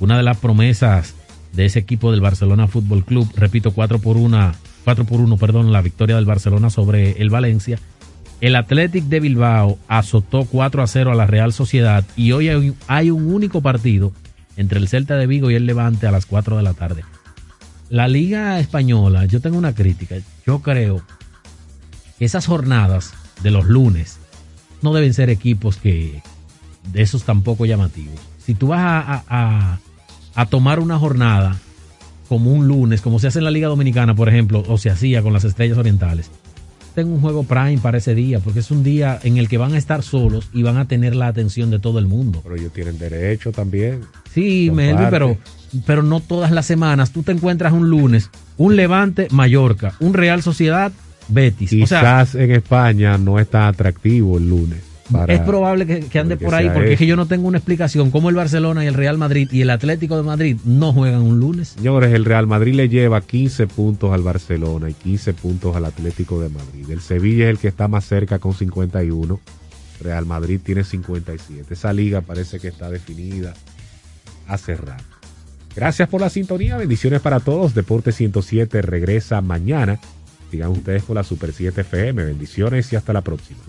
[0.00, 1.14] una de las promesas
[1.52, 3.28] de ese equipo del Barcelona Fútbol Club.
[3.34, 4.52] Repito, 4 por 1,
[4.84, 7.78] 4 por 1, perdón, la victoria del Barcelona sobre el Valencia.
[8.40, 13.10] El Athletic de Bilbao azotó 4 a 0 a la Real Sociedad y hoy hay
[13.10, 14.12] un, único partido
[14.56, 17.02] entre el Celta de Vigo y el Levante a las 4 de la tarde.
[17.90, 20.16] La Liga Española, yo tengo una crítica.
[20.46, 21.02] Yo creo
[22.18, 24.18] que esas jornadas de los lunes
[24.82, 26.22] no deben ser equipos que
[26.92, 28.20] de esos tampoco llamativos.
[28.38, 29.78] Si tú vas a
[30.46, 31.56] tomar una jornada
[32.28, 35.22] como un lunes, como se hace en la Liga Dominicana, por ejemplo, o se hacía
[35.22, 36.30] con las Estrellas Orientales,
[36.94, 39.74] ten un juego prime para ese día, porque es un día en el que van
[39.74, 42.40] a estar solos y van a tener la atención de todo el mundo.
[42.42, 44.00] Pero ellos tienen derecho también.
[44.32, 45.36] Sí, Melvin, pero,
[45.86, 47.12] pero no todas las semanas.
[47.12, 50.92] Tú te encuentras un lunes, un Levante, Mallorca, un Real Sociedad,
[51.28, 51.70] Betis.
[51.70, 54.87] Quizás en España no es tan atractivo el lunes.
[55.26, 58.10] Es probable que, que ande por ahí, porque es que yo no tengo una explicación
[58.10, 61.40] cómo el Barcelona y el Real Madrid y el Atlético de Madrid no juegan un
[61.40, 61.68] lunes.
[61.68, 66.40] Señores, el Real Madrid le lleva 15 puntos al Barcelona y 15 puntos al Atlético
[66.40, 66.90] de Madrid.
[66.90, 69.40] El Sevilla es el que está más cerca con 51.
[70.00, 71.74] Real Madrid tiene 57.
[71.74, 73.54] Esa liga parece que está definida
[74.46, 75.00] a cerrar.
[75.74, 77.74] Gracias por la sintonía, bendiciones para todos.
[77.74, 80.00] Deporte 107 regresa mañana.
[80.50, 82.24] Sigan ustedes con la Super 7 FM.
[82.24, 83.60] Bendiciones y hasta la próxima.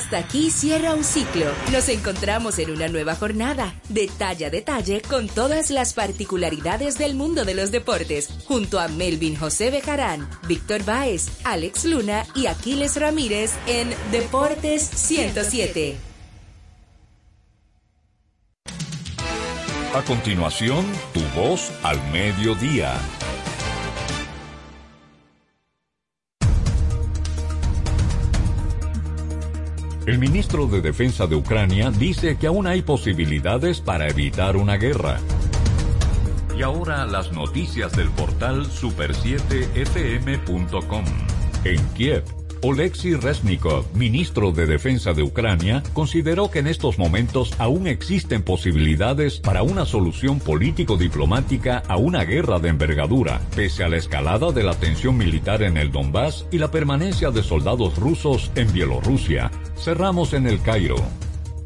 [0.00, 1.44] Hasta aquí cierra un ciclo.
[1.72, 7.44] Nos encontramos en una nueva jornada, detalle a detalle, con todas las particularidades del mundo
[7.44, 13.52] de los deportes, junto a Melvin José Bejarán, Víctor Báez, Alex Luna y Aquiles Ramírez
[13.66, 15.98] en Deportes 107.
[19.94, 22.94] A continuación, tu voz al mediodía.
[30.10, 35.20] El ministro de Defensa de Ucrania dice que aún hay posibilidades para evitar una guerra.
[36.58, 41.04] Y ahora las noticias del portal super7fm.com.
[41.62, 42.24] En Kiev,
[42.62, 49.40] Oleksiy Reznikov, ministro de Defensa de Ucrania, consideró que en estos momentos aún existen posibilidades
[49.40, 54.74] para una solución político-diplomática a una guerra de envergadura, pese a la escalada de la
[54.74, 59.50] tensión militar en el Donbass y la permanencia de soldados rusos en Bielorrusia.
[59.76, 60.96] Cerramos en el Cairo.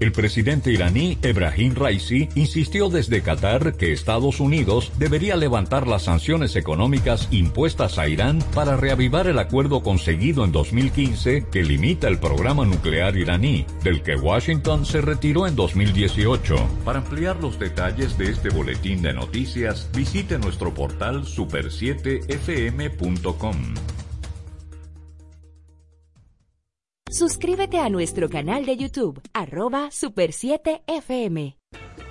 [0.01, 6.57] El presidente iraní Ebrahim Raisi insistió desde Qatar que Estados Unidos debería levantar las sanciones
[6.57, 12.65] económicas impuestas a Irán para reavivar el acuerdo conseguido en 2015 que limita el programa
[12.65, 16.57] nuclear iraní, del que Washington se retiró en 2018.
[16.85, 23.94] Para ampliar los detalles de este boletín de noticias, visite nuestro portal super7fm.com.
[27.17, 31.57] Suscríbete a nuestro canal de YouTube, arroba Super 7 FM.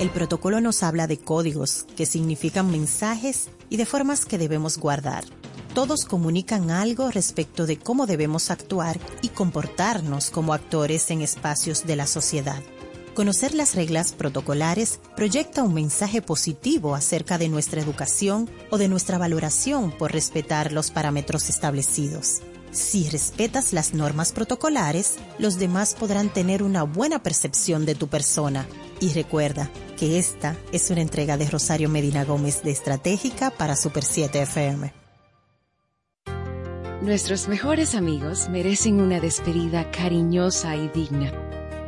[0.00, 5.24] El protocolo nos habla de códigos, que significan mensajes y de formas que debemos guardar.
[5.74, 11.96] Todos comunican algo respecto de cómo debemos actuar y comportarnos como actores en espacios de
[11.96, 12.62] la sociedad.
[13.14, 19.18] Conocer las reglas protocolares proyecta un mensaje positivo acerca de nuestra educación o de nuestra
[19.18, 22.40] valoración por respetar los parámetros establecidos.
[22.72, 28.66] Si respetas las normas protocolares, los demás podrán tener una buena percepción de tu persona.
[28.98, 34.04] Y recuerda que esta es una entrega de Rosario Medina Gómez de Estratégica para Super
[34.04, 34.92] 7 FM.
[37.02, 41.51] Nuestros mejores amigos merecen una despedida cariñosa y digna.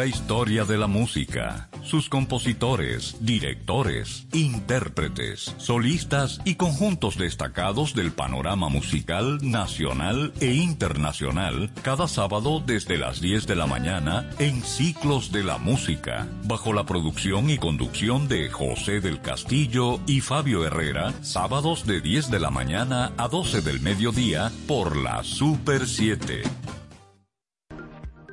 [0.00, 8.70] La historia de la música, sus compositores, directores, intérpretes, solistas y conjuntos destacados del panorama
[8.70, 15.44] musical nacional e internacional cada sábado desde las 10 de la mañana en Ciclos de
[15.44, 21.84] la Música, bajo la producción y conducción de José del Castillo y Fabio Herrera, sábados
[21.84, 26.44] de 10 de la mañana a 12 del mediodía por la Super 7.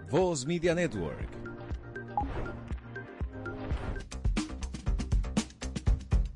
[0.09, 1.36] Voz Media Network.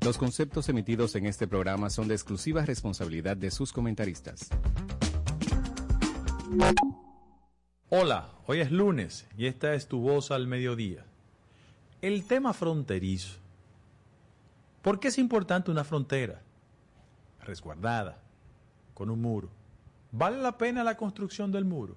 [0.04, 4.48] Los conceptos emitidos en este programa son de exclusiva responsabilidad de sus comentaristas.
[7.88, 11.04] Hola, hoy es lunes y esta es tu voz al mediodía.
[12.00, 13.38] El tema fronterizo.
[14.82, 16.42] ¿Por qué es importante una frontera?
[17.42, 18.18] Resguardada,
[18.94, 19.50] con un muro.
[20.10, 21.94] ¿Vale la pena la construcción del muro?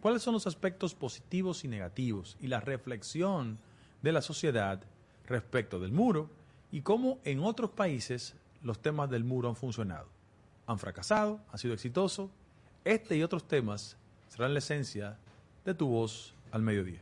[0.00, 3.58] ¿Cuáles son los aspectos positivos y negativos y la reflexión
[4.02, 4.80] de la sociedad
[5.26, 6.43] respecto del muro
[6.74, 10.08] y cómo en otros países los temas del muro han funcionado.
[10.66, 12.30] Han fracasado, han sido exitosos.
[12.84, 13.96] Este y otros temas
[14.26, 15.16] serán la esencia
[15.64, 17.00] de tu voz al mediodía.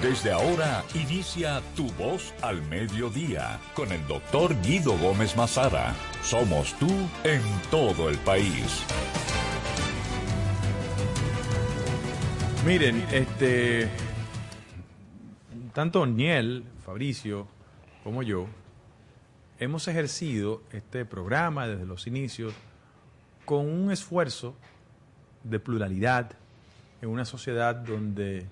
[0.00, 5.94] Desde ahora inicia Tu Voz al Mediodía con el doctor Guido Gómez Mazara.
[6.22, 6.88] Somos tú
[7.22, 8.82] en todo el país.
[12.66, 13.90] Miren, este.
[15.74, 17.48] Tanto Niel, Fabricio,
[18.04, 18.46] como yo,
[19.58, 22.52] hemos ejercido este programa desde los inicios
[23.46, 24.54] con un esfuerzo
[25.42, 26.32] de pluralidad
[27.00, 28.46] en una sociedad donde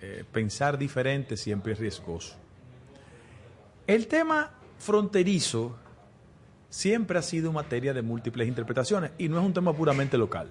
[0.00, 2.36] eh, pensar diferente siempre es riesgoso.
[3.86, 5.76] El tema fronterizo
[6.70, 10.50] siempre ha sido materia de múltiples interpretaciones y no es un tema puramente local.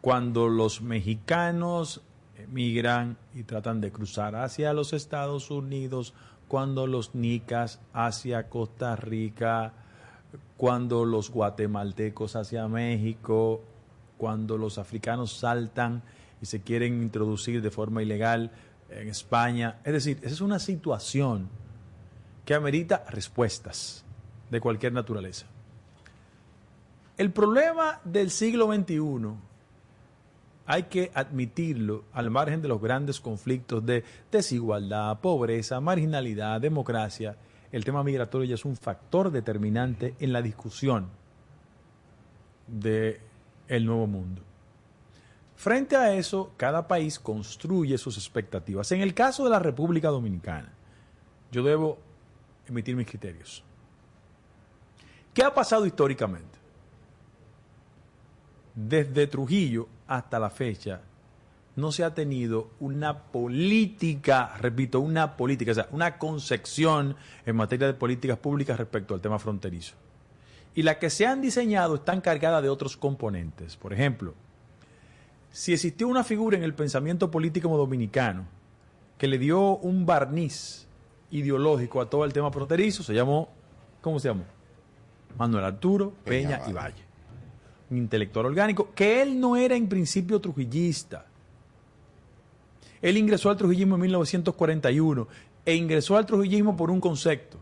[0.00, 2.02] Cuando los mexicanos
[2.36, 6.14] emigran y tratan de cruzar hacia los Estados Unidos
[6.54, 9.72] cuando los nicas hacia Costa Rica,
[10.56, 13.60] cuando los guatemaltecos hacia México,
[14.18, 16.04] cuando los africanos saltan
[16.40, 18.52] y se quieren introducir de forma ilegal
[18.88, 19.80] en España.
[19.82, 21.48] Es decir, esa es una situación
[22.44, 24.04] que amerita respuestas
[24.48, 25.46] de cualquier naturaleza.
[27.16, 29.00] El problema del siglo XXI
[30.66, 37.36] hay que admitirlo al margen de los grandes conflictos de desigualdad, pobreza, marginalidad, democracia.
[37.70, 41.08] El tema migratorio ya es un factor determinante en la discusión
[42.66, 43.20] del
[43.68, 44.42] el nuevo mundo.
[45.56, 48.90] Frente a eso, cada país construye sus expectativas.
[48.92, 50.72] En el caso de la República Dominicana,
[51.52, 51.98] yo debo
[52.66, 53.62] emitir mis criterios.
[55.32, 56.53] ¿Qué ha pasado históricamente?
[58.74, 61.00] Desde Trujillo hasta la fecha
[61.76, 67.16] no se ha tenido una política, repito, una política, o sea, una concepción
[67.46, 69.94] en materia de políticas públicas respecto al tema fronterizo.
[70.74, 73.76] Y las que se han diseñado están cargadas de otros componentes.
[73.76, 74.34] Por ejemplo,
[75.50, 78.46] si existió una figura en el pensamiento político dominicano
[79.18, 80.86] que le dio un barniz
[81.30, 83.48] ideológico a todo el tema fronterizo, se llamó,
[84.00, 84.44] ¿cómo se llamó?
[85.38, 87.13] Manuel Arturo Peña, Peña y Valle
[87.90, 91.26] intelectual orgánico, que él no era en principio trujillista.
[93.02, 95.28] Él ingresó al trujillismo en 1941
[95.66, 97.58] e ingresó al trujillismo por un concepto.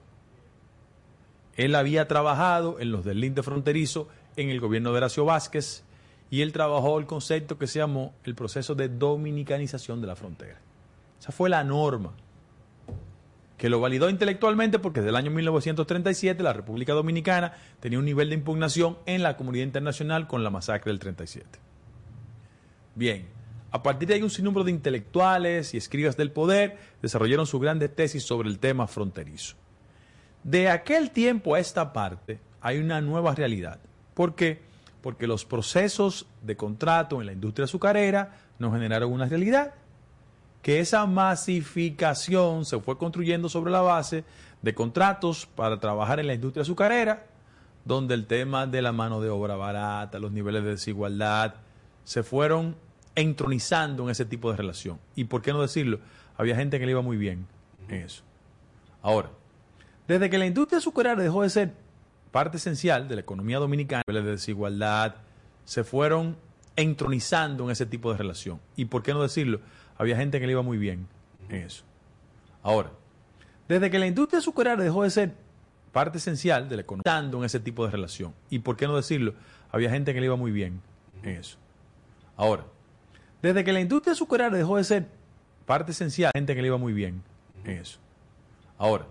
[1.57, 5.85] Él había trabajado en los del linde fronterizo en el gobierno de Horacio Vázquez
[6.31, 10.59] y él trabajó el concepto que se llamó el proceso de dominicanización de la frontera.
[11.21, 12.13] Esa fue la norma
[13.63, 18.29] que lo validó intelectualmente porque desde el año 1937 la República Dominicana tenía un nivel
[18.29, 21.47] de impugnación en la comunidad internacional con la masacre del 37.
[22.97, 23.29] Bien,
[23.71, 27.95] a partir de ahí un sinnúmero de intelectuales y escribas del poder desarrollaron su grandes
[27.95, 29.55] tesis sobre el tema fronterizo.
[30.43, 33.79] De aquel tiempo a esta parte hay una nueva realidad.
[34.15, 34.61] ¿Por qué?
[35.03, 39.73] Porque los procesos de contrato en la industria azucarera nos generaron una realidad
[40.63, 44.25] que esa masificación se fue construyendo sobre la base
[44.63, 47.27] de contratos para trabajar en la industria azucarera,
[47.85, 51.55] donde el tema de la mano de obra barata, los niveles de desigualdad,
[52.05, 52.77] se fueron
[53.17, 54.99] entronizando en ese tipo de relación.
[55.17, 55.99] Y por qué no decirlo,
[56.37, 57.47] había gente que le iba muy bien
[57.89, 58.23] en eso.
[59.03, 59.31] Ahora,
[60.07, 61.73] desde que la industria azucarera dejó de ser
[62.31, 65.17] parte esencial de la economía dominicana, los niveles de desigualdad,
[65.65, 66.37] se fueron
[66.77, 68.61] entronizando en ese tipo de relación.
[68.77, 69.61] Y por qué no decirlo,
[69.97, 71.07] había gente que le iba muy bien
[71.49, 71.85] en eso.
[72.63, 72.91] Ahora,
[73.69, 75.33] desde que la industria azucarera dejó de ser
[75.93, 78.35] parte esencial de la economía, en ese tipo de relación.
[78.51, 79.35] Y por qué no decirlo,
[79.71, 80.81] había gente que le iba muy bien
[81.23, 81.59] en eso.
[82.37, 82.65] Ahora,
[83.43, 85.07] desde que la industria azucarera dejó de ser
[85.67, 87.23] parte esencial, gente que le iba muy bien
[87.65, 87.99] en eso.
[88.79, 89.07] Ahora,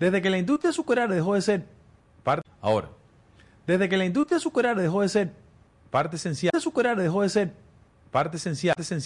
[0.00, 1.66] desde que la industria azucarera dejó de ser
[2.22, 2.88] parte, ahora,
[3.66, 5.32] desde que la industria azucarera dejó de ser
[5.90, 7.52] parte esencial, azucarera dejó de ser
[8.10, 9.04] parte esencial, esencial